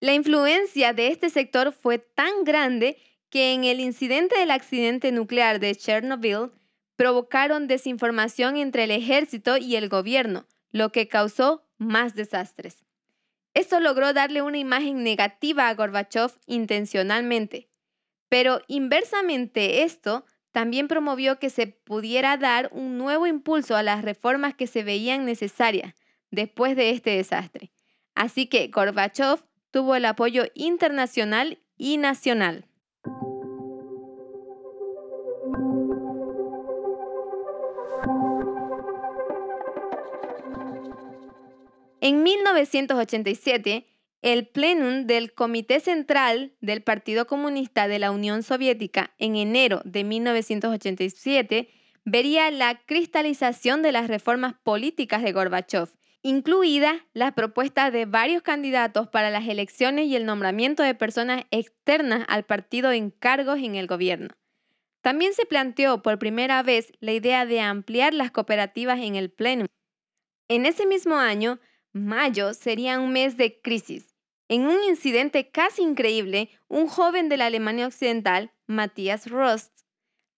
[0.00, 2.98] La influencia de este sector fue tan grande
[3.30, 6.50] que en el incidente del accidente nuclear de Chernobyl
[6.96, 12.84] provocaron desinformación entre el ejército y el gobierno, lo que causó más desastres.
[13.54, 17.70] Esto logró darle una imagen negativa a Gorbachev intencionalmente,
[18.28, 24.54] pero inversamente esto también promovió que se pudiera dar un nuevo impulso a las reformas
[24.54, 25.94] que se veían necesarias
[26.30, 27.72] después de este desastre.
[28.14, 29.42] Así que Gorbachev
[29.76, 32.64] tuvo el apoyo internacional y nacional.
[42.00, 43.86] En 1987,
[44.22, 50.04] el plenum del Comité Central del Partido Comunista de la Unión Soviética en enero de
[50.04, 51.68] 1987
[52.06, 55.90] vería la cristalización de las reformas políticas de Gorbachev
[56.26, 62.24] incluida la propuesta de varios candidatos para las elecciones y el nombramiento de personas externas
[62.26, 64.34] al partido en cargos en el gobierno.
[65.02, 69.66] También se planteó por primera vez la idea de ampliar las cooperativas en el Pleno.
[70.48, 71.60] En ese mismo año,
[71.92, 74.16] mayo sería un mes de crisis.
[74.48, 79.72] En un incidente casi increíble, un joven de la Alemania Occidental, Matthias Rost,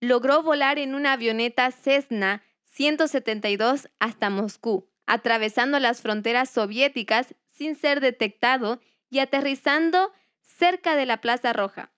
[0.01, 8.01] logró volar en una avioneta Cessna 172 hasta Moscú, atravesando las fronteras soviéticas sin ser
[8.01, 8.81] detectado
[9.11, 10.13] y aterrizando
[10.43, 11.91] cerca de la Plaza Roja.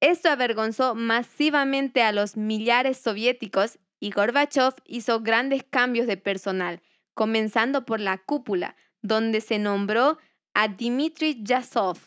[0.00, 6.82] Esto avergonzó masivamente a los millares soviéticos y Gorbachev hizo grandes cambios de personal,
[7.14, 10.18] comenzando por la cúpula, donde se nombró
[10.54, 11.98] a Dmitry Yasov.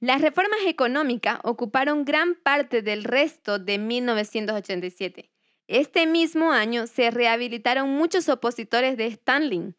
[0.00, 5.30] Las reformas económicas ocuparon gran parte del resto de 1987.
[5.68, 9.76] Este mismo año se rehabilitaron muchos opositores de Stalin.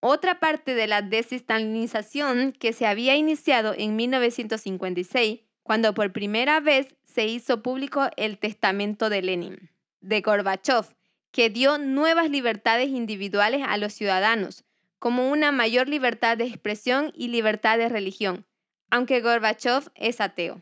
[0.00, 6.96] Otra parte de la desestalinización que se había iniciado en 1956, cuando por primera vez
[7.04, 9.70] se hizo público el testamento de Lenin,
[10.00, 10.86] de Gorbachev,
[11.30, 14.64] que dio nuevas libertades individuales a los ciudadanos,
[14.98, 18.46] como una mayor libertad de expresión y libertad de religión
[18.92, 20.60] aunque Gorbachev es ateo.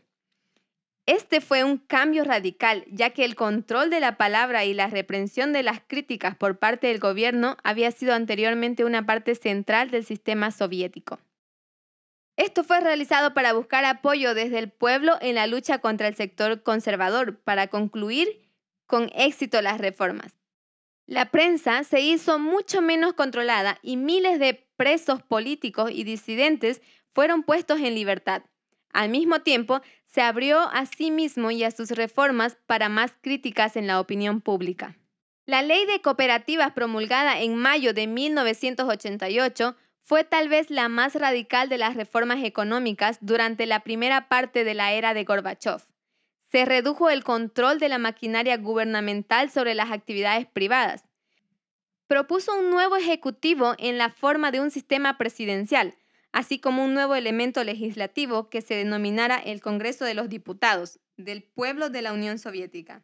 [1.11, 5.51] Este fue un cambio radical, ya que el control de la palabra y la reprensión
[5.51, 10.51] de las críticas por parte del gobierno había sido anteriormente una parte central del sistema
[10.51, 11.19] soviético.
[12.37, 16.63] Esto fue realizado para buscar apoyo desde el pueblo en la lucha contra el sector
[16.63, 18.49] conservador, para concluir
[18.87, 20.33] con éxito las reformas.
[21.07, 26.81] La prensa se hizo mucho menos controlada y miles de presos políticos y disidentes
[27.13, 28.43] fueron puestos en libertad.
[28.93, 29.81] Al mismo tiempo,
[30.11, 34.41] se abrió a sí mismo y a sus reformas para más críticas en la opinión
[34.41, 34.97] pública.
[35.45, 41.69] La ley de cooperativas promulgada en mayo de 1988 fue tal vez la más radical
[41.69, 45.81] de las reformas económicas durante la primera parte de la era de Gorbachev.
[46.51, 51.05] Se redujo el control de la maquinaria gubernamental sobre las actividades privadas.
[52.07, 55.95] Propuso un nuevo ejecutivo en la forma de un sistema presidencial,
[56.31, 61.43] así como un nuevo elemento legislativo que se denominara el Congreso de los Diputados del
[61.43, 63.03] Pueblo de la Unión Soviética.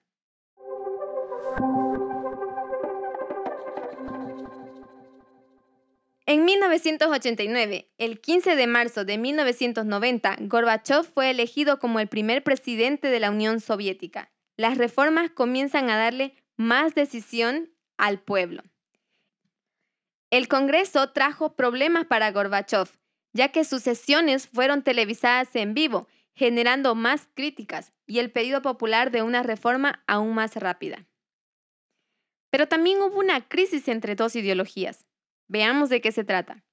[6.29, 13.07] En 1989, el 15 de marzo de 1990, Gorbachev fue elegido como el primer presidente
[13.07, 14.29] de la Unión Soviética.
[14.57, 18.63] Las reformas comienzan a darle más decisión al pueblo.
[20.29, 22.89] El Congreso trajo problemas para Gorbachev,
[23.37, 29.11] ya que sus sesiones fueron televisadas en vivo, generando más críticas y el pedido popular
[29.11, 31.05] de una reforma aún más rápida.
[32.49, 35.05] Pero también hubo una crisis entre dos ideologías.
[35.47, 36.63] Veamos de qué se trata.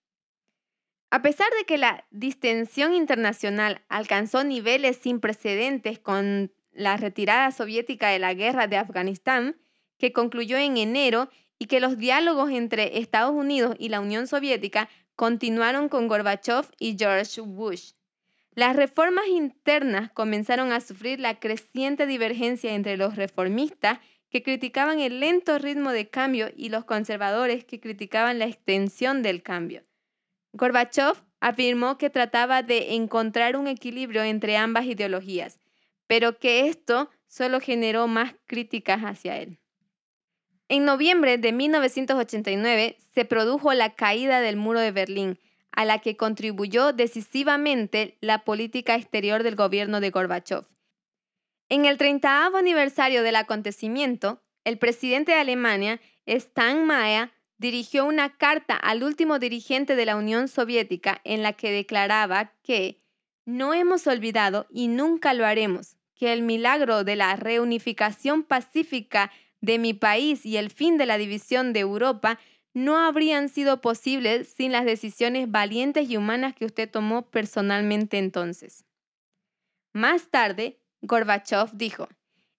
[1.10, 8.08] A pesar de que la distensión internacional alcanzó niveles sin precedentes con la retirada soviética
[8.08, 9.60] de la guerra de Afganistán,
[9.98, 11.28] que concluyó en enero,
[11.58, 16.96] y que los diálogos entre Estados Unidos y la Unión Soviética continuaron con Gorbachev y
[16.98, 17.92] George Bush.
[18.54, 23.98] Las reformas internas comenzaron a sufrir la creciente divergencia entre los reformistas
[24.30, 29.42] que criticaban el lento ritmo de cambio y los conservadores que criticaban la extensión del
[29.42, 29.84] cambio.
[30.52, 35.60] Gorbachev afirmó que trataba de encontrar un equilibrio entre ambas ideologías,
[36.06, 39.58] pero que esto solo generó más críticas hacia él.
[40.68, 45.38] En noviembre de 1989 se produjo la caída del muro de Berlín,
[45.72, 50.66] a la que contribuyó decisivamente la política exterior del gobierno de Gorbachev.
[51.68, 59.02] En el 30 aniversario del acontecimiento, el presidente de Alemania, Stan dirigió una carta al
[59.02, 63.02] último dirigente de la Unión Soviética en la que declaraba que
[63.44, 69.32] no hemos olvidado y nunca lo haremos que el milagro de la reunificación pacífica
[69.64, 72.38] de mi país y el fin de la división de Europa
[72.74, 78.84] no habrían sido posibles sin las decisiones valientes y humanas que usted tomó personalmente entonces.
[79.92, 82.08] Más tarde, Gorbachev dijo,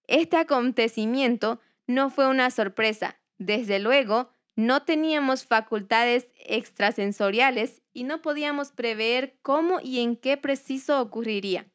[0.08, 3.20] este acontecimiento no fue una sorpresa.
[3.38, 11.00] Desde luego, no teníamos facultades extrasensoriales y no podíamos prever cómo y en qué preciso
[11.00, 11.66] ocurriría.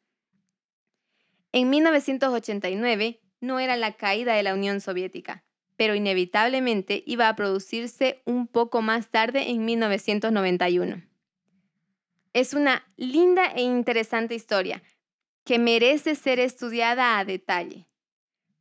[1.52, 5.44] En 1989, no era la caída de la Unión Soviética,
[5.76, 11.02] pero inevitablemente iba a producirse un poco más tarde en 1991.
[12.32, 14.82] Es una linda e interesante historia
[15.44, 17.86] que merece ser estudiada a detalle.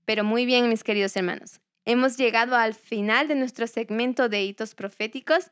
[0.06, 4.74] Pero muy bien, mis queridos hermanos, hemos llegado al final de nuestro segmento de hitos
[4.74, 5.52] proféticos.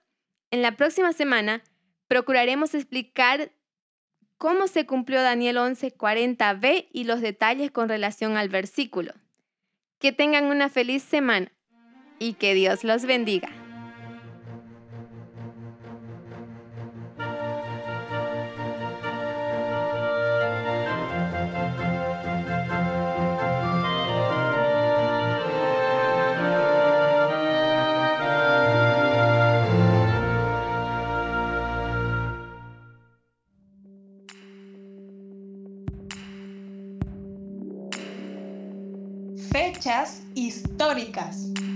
[0.49, 1.63] En la próxima semana
[2.07, 3.51] procuraremos explicar
[4.39, 9.13] cómo se cumplió Daniel 11:40b y los detalles con relación al versículo.
[9.99, 11.51] Que tengan una feliz semana
[12.17, 13.49] y que Dios los bendiga.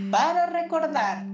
[0.09, 1.32] Para recordar.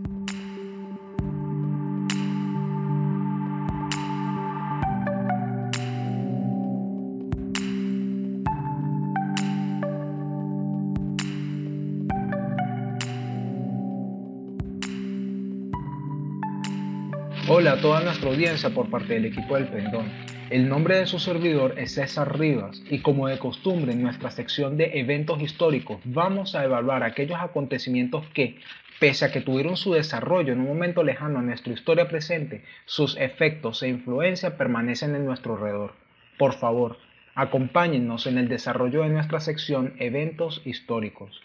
[17.60, 20.10] Hola a toda nuestra audiencia por parte del equipo del Pendón.
[20.50, 24.78] El nombre de su servidor es César Rivas y como de costumbre en nuestra sección
[24.78, 28.60] de eventos históricos vamos a evaluar aquellos acontecimientos que,
[29.02, 33.18] pese a que tuvieron su desarrollo en un momento lejano en nuestra historia presente, sus
[33.18, 35.96] efectos e influencia permanecen en nuestro alrededor.
[36.38, 36.98] Por favor,
[37.36, 41.42] acompáñennos en el desarrollo de nuestra sección Eventos históricos.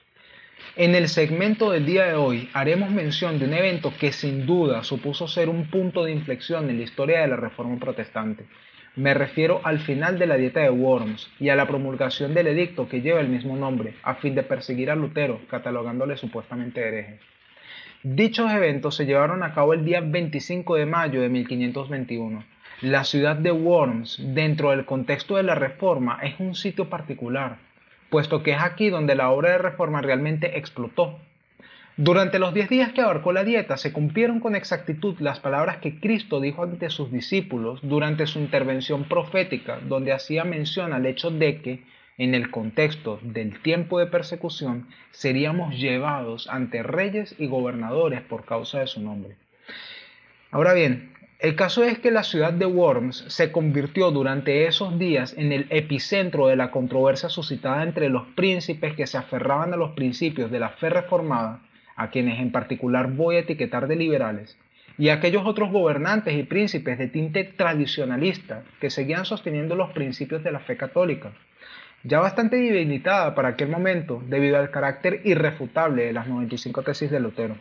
[0.77, 4.83] En el segmento del día de hoy haremos mención de un evento que sin duda
[4.83, 8.47] supuso ser un punto de inflexión en la historia de la Reforma Protestante.
[8.97, 12.89] Me refiero al final de la dieta de Worms y a la promulgación del edicto
[12.89, 17.19] que lleva el mismo nombre, a fin de perseguir a Lutero, catalogándole supuestamente hereje.
[18.03, 22.45] Dichos eventos se llevaron a cabo el día 25 de mayo de 1521.
[22.83, 27.59] La ciudad de Worms, dentro del contexto de la Reforma, es un sitio particular,
[28.11, 31.19] puesto que es aquí donde la obra de reforma realmente explotó.
[31.97, 36.01] Durante los diez días que abarcó la dieta se cumplieron con exactitud las palabras que
[36.01, 41.63] Cristo dijo ante sus discípulos durante su intervención profética, donde hacía mención al hecho de
[41.63, 41.85] que,
[42.19, 48.81] en el contexto del tiempo de persecución, seríamos llevados ante reyes y gobernadores por causa
[48.81, 49.37] de su nombre.
[50.51, 51.14] Ahora bien,
[51.45, 55.67] el caso es que la ciudad de Worms se convirtió durante esos días en el
[55.69, 60.59] epicentro de la controversia suscitada entre los príncipes que se aferraban a los principios de
[60.59, 61.61] la fe reformada,
[61.97, 64.57] a quienes en particular voy a etiquetar de liberales,
[64.97, 70.53] y aquellos otros gobernantes y príncipes de tinte tradicionalista que seguían sosteniendo los principios de
[70.53, 71.33] la fe católica,
[72.05, 77.21] ya bastante debilitada para aquel momento debido al carácter irrefutable de las 95 tesis de
[77.21, 77.59] Lutero.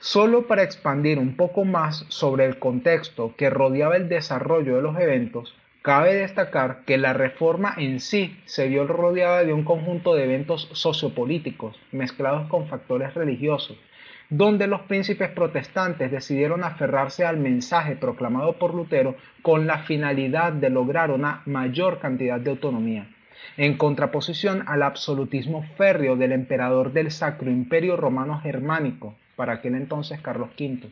[0.00, 4.96] Solo para expandir un poco más sobre el contexto que rodeaba el desarrollo de los
[4.96, 10.22] eventos, cabe destacar que la reforma en sí se vio rodeada de un conjunto de
[10.22, 13.76] eventos sociopolíticos mezclados con factores religiosos,
[14.30, 20.70] donde los príncipes protestantes decidieron aferrarse al mensaje proclamado por Lutero con la finalidad de
[20.70, 23.08] lograr una mayor cantidad de autonomía,
[23.56, 30.20] en contraposición al absolutismo férreo del emperador del Sacro Imperio Romano Germánico, para aquel entonces
[30.20, 30.90] Carlos V.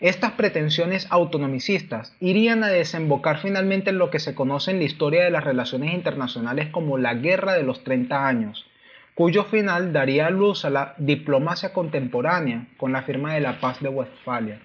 [0.00, 5.24] Estas pretensiones autonomicistas irían a desembocar finalmente en lo que se conoce en la historia
[5.24, 8.66] de las relaciones internacionales como la Guerra de los 30 años,
[9.14, 13.88] cuyo final daría luz a la diplomacia contemporánea con la firma de la Paz de
[13.88, 14.60] Westfalia.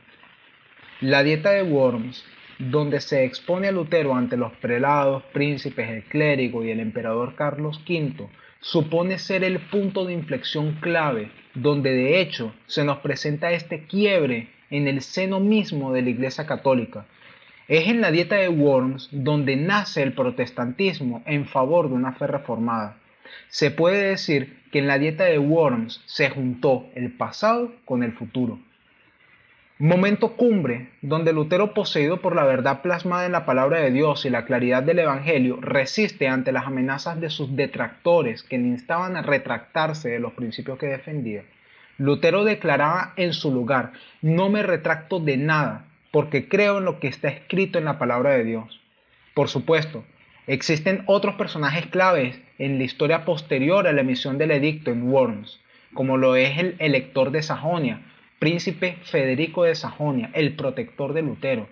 [0.99, 2.25] La Dieta de Worms,
[2.59, 7.79] donde se expone a Lutero ante los prelados, príncipes, el clérigo y el emperador Carlos
[7.87, 8.27] V,
[8.59, 14.49] supone ser el punto de inflexión clave donde de hecho se nos presenta este quiebre
[14.69, 17.05] en el seno mismo de la Iglesia Católica.
[17.67, 22.27] Es en la dieta de Worms donde nace el protestantismo en favor de una fe
[22.27, 22.97] reformada.
[23.49, 28.13] Se puede decir que en la dieta de Worms se juntó el pasado con el
[28.13, 28.59] futuro.
[29.79, 34.31] Momento cumbre donde Lutero, poseído por la verdad plasmada en la palabra de Dios y
[34.31, 39.21] la claridad del Evangelio, resiste ante las amenazas de sus detractores que le instaban a
[39.21, 41.43] retractarse de los principios que defendía.
[41.99, 43.91] Lutero declaraba en su lugar,
[44.23, 48.31] no me retracto de nada, porque creo en lo que está escrito en la palabra
[48.31, 48.81] de Dios.
[49.35, 50.03] Por supuesto,
[50.47, 55.61] existen otros personajes claves en la historia posterior a la emisión del edicto en Worms,
[55.93, 58.01] como lo es el elector de Sajonia,
[58.39, 61.67] príncipe Federico de Sajonia, el protector de Lutero,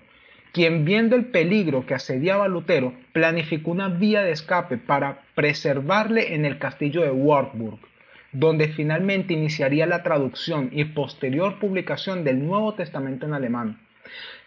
[0.52, 6.34] quien viendo el peligro que asediaba a Lutero, planificó una vía de escape para preservarle
[6.34, 7.80] en el castillo de Wartburg,
[8.32, 13.80] donde finalmente iniciaría la traducción y posterior publicación del Nuevo Testamento en alemán.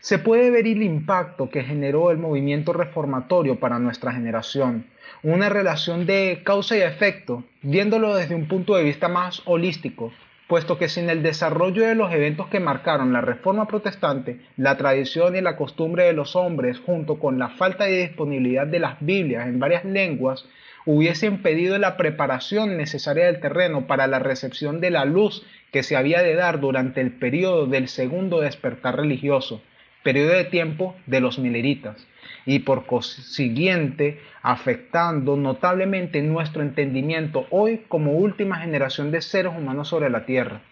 [0.01, 4.86] Se puede ver el impacto que generó el movimiento reformatorio para nuestra generación,
[5.23, 10.12] una relación de causa y efecto, viéndolo desde un punto de vista más holístico,
[10.49, 15.37] puesto que sin el desarrollo de los eventos que marcaron la reforma protestante, la tradición
[15.37, 19.47] y la costumbre de los hombres, junto con la falta de disponibilidad de las Biblias
[19.47, 20.47] en varias lenguas,
[20.87, 25.97] hubiesen impedido la preparación necesaria del terreno para la recepción de la luz que se
[25.97, 29.61] había de dar durante el periodo del segundo despertar religioso,
[30.03, 32.07] periodo de tiempo de los mileritas
[32.49, 40.09] y por consiguiente afectando notablemente nuestro entendimiento hoy como última generación de seres humanos sobre
[40.09, 40.62] la tierra.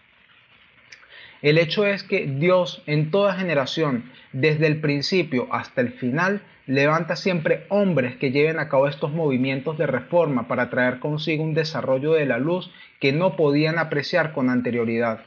[1.43, 7.15] El hecho es que Dios en toda generación, desde el principio hasta el final, levanta
[7.15, 12.13] siempre hombres que lleven a cabo estos movimientos de reforma para traer consigo un desarrollo
[12.13, 15.19] de la luz que no podían apreciar con anterioridad.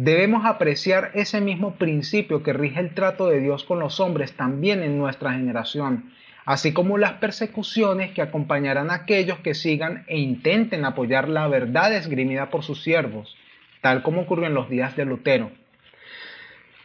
[0.00, 4.84] Debemos apreciar ese mismo principio que rige el trato de Dios con los hombres también
[4.84, 6.12] en nuestra generación,
[6.44, 11.92] así como las persecuciones que acompañarán a aquellos que sigan e intenten apoyar la verdad
[11.92, 13.36] esgrimida por sus siervos,
[13.80, 15.50] tal como ocurrió en los días de Lutero.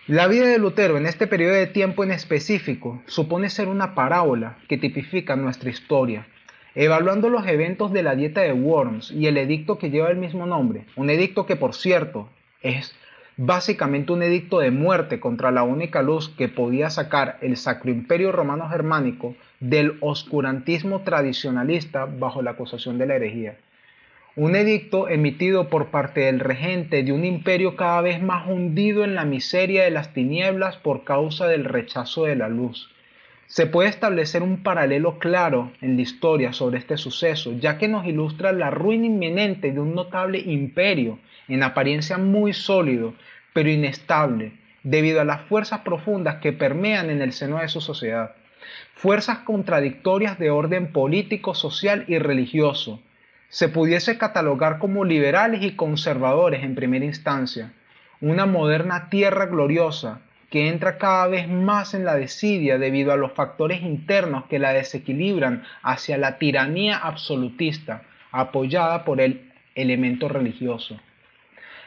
[0.08, 4.58] La vida de Lutero en este periodo de tiempo en específico supone ser una parábola
[4.68, 6.26] que tipifica nuestra historia,
[6.74, 10.48] evaluando los eventos de la dieta de Worms y el edicto que lleva el mismo
[10.48, 12.28] nombre, un edicto que por cierto
[12.64, 12.96] es
[13.38, 18.32] básicamente un edicto de muerte contra la única luz que podía sacar el Sacro Imperio
[18.32, 23.58] Romano Germánico del oscurantismo tradicionalista bajo la acusación de la herejía
[24.36, 29.14] un edicto emitido por parte del regente de un imperio cada vez más hundido en
[29.14, 32.90] la miseria de las tinieblas por causa del rechazo de la luz.
[33.46, 38.08] Se puede establecer un paralelo claro en la historia sobre este suceso, ya que nos
[38.08, 43.14] ilustra la ruina inminente de un notable imperio, en apariencia muy sólido,
[43.54, 44.54] pero inestable,
[44.84, 48.36] debido a las fuerzas profundas que permean en el seno de su sociedad.
[48.96, 53.02] Fuerzas contradictorias de orden político, social y religioso,
[53.50, 57.72] se pudiese catalogar como liberales y conservadores en primera instancia,
[58.20, 63.34] una moderna tierra gloriosa que entra cada vez más en la desidia debido a los
[63.34, 71.00] factores internos que la desequilibran hacia la tiranía absolutista apoyada por el elemento religioso.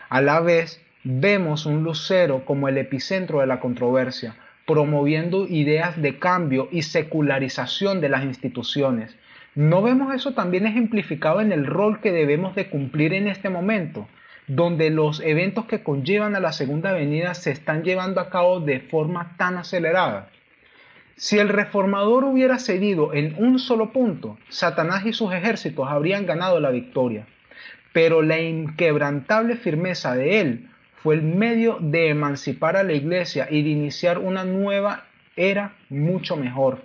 [0.08, 6.18] A la vez, vemos un lucero como el epicentro de la controversia, promoviendo ideas de
[6.18, 9.16] cambio y secularización de las instituciones,
[9.56, 14.06] ¿No vemos eso también ejemplificado en el rol que debemos de cumplir en este momento,
[14.46, 18.80] donde los eventos que conllevan a la segunda venida se están llevando a cabo de
[18.80, 20.28] forma tan acelerada?
[21.16, 26.60] Si el reformador hubiera cedido en un solo punto, Satanás y sus ejércitos habrían ganado
[26.60, 27.26] la victoria.
[27.96, 30.68] Pero la inquebrantable firmeza de él
[31.02, 36.36] fue el medio de emancipar a la iglesia y de iniciar una nueva era mucho
[36.36, 36.82] mejor.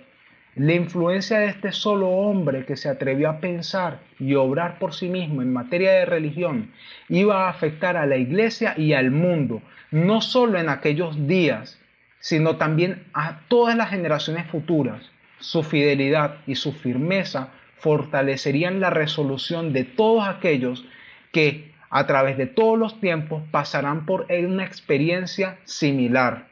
[0.54, 5.10] La influencia de este solo hombre que se atrevió a pensar y obrar por sí
[5.10, 6.72] mismo en materia de religión
[7.10, 9.60] iba a afectar a la iglesia y al mundo,
[9.90, 11.78] no solo en aquellos días,
[12.20, 15.10] sino también a todas las generaciones futuras.
[15.40, 20.86] Su fidelidad y su firmeza fortalecerían la resolución de todos aquellos
[21.32, 26.46] que a través de todos los tiempos pasarán por una experiencia similar.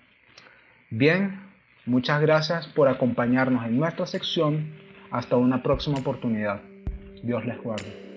[0.90, 1.51] Bien,
[1.86, 4.70] Muchas gracias por acompañarnos en nuestra sección.
[5.11, 6.61] Hasta una próxima oportunidad.
[7.23, 8.10] Dios les guarde.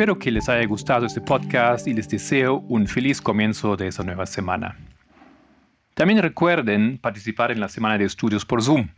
[0.00, 4.02] Espero que les haya gustado este podcast y les deseo un feliz comienzo de esa
[4.02, 4.78] nueva semana.
[5.92, 8.88] También recuerden participar en la semana de estudios por Zoom.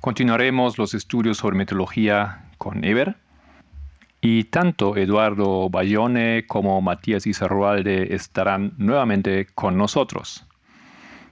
[0.00, 3.16] Continuaremos los estudios sobre metodología con Eber
[4.22, 10.46] y tanto Eduardo Bayone como Matías Izarroalde estarán nuevamente con nosotros.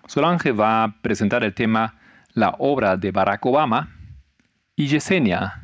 [0.07, 1.99] Solange va a presentar el tema
[2.35, 3.89] La obra de Barack Obama
[4.77, 5.63] y Yesenia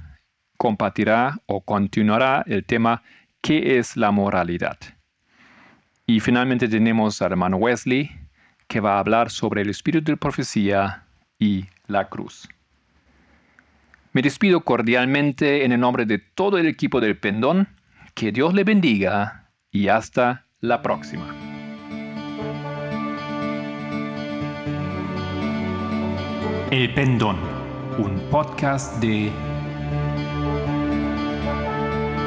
[0.59, 3.03] compartirá o continuará el tema
[3.41, 4.79] ¿Qué es la moralidad?
[6.07, 8.11] Y finalmente tenemos al hermano Wesley,
[8.67, 11.07] que va a hablar sobre el espíritu de profecía
[11.39, 12.49] y la cruz.
[14.13, 17.69] Me despido cordialmente en el nombre de todo el equipo del Pendón.
[18.15, 21.35] Que Dios le bendiga y hasta la próxima.
[26.71, 27.37] El Pendón,
[27.99, 29.31] un podcast de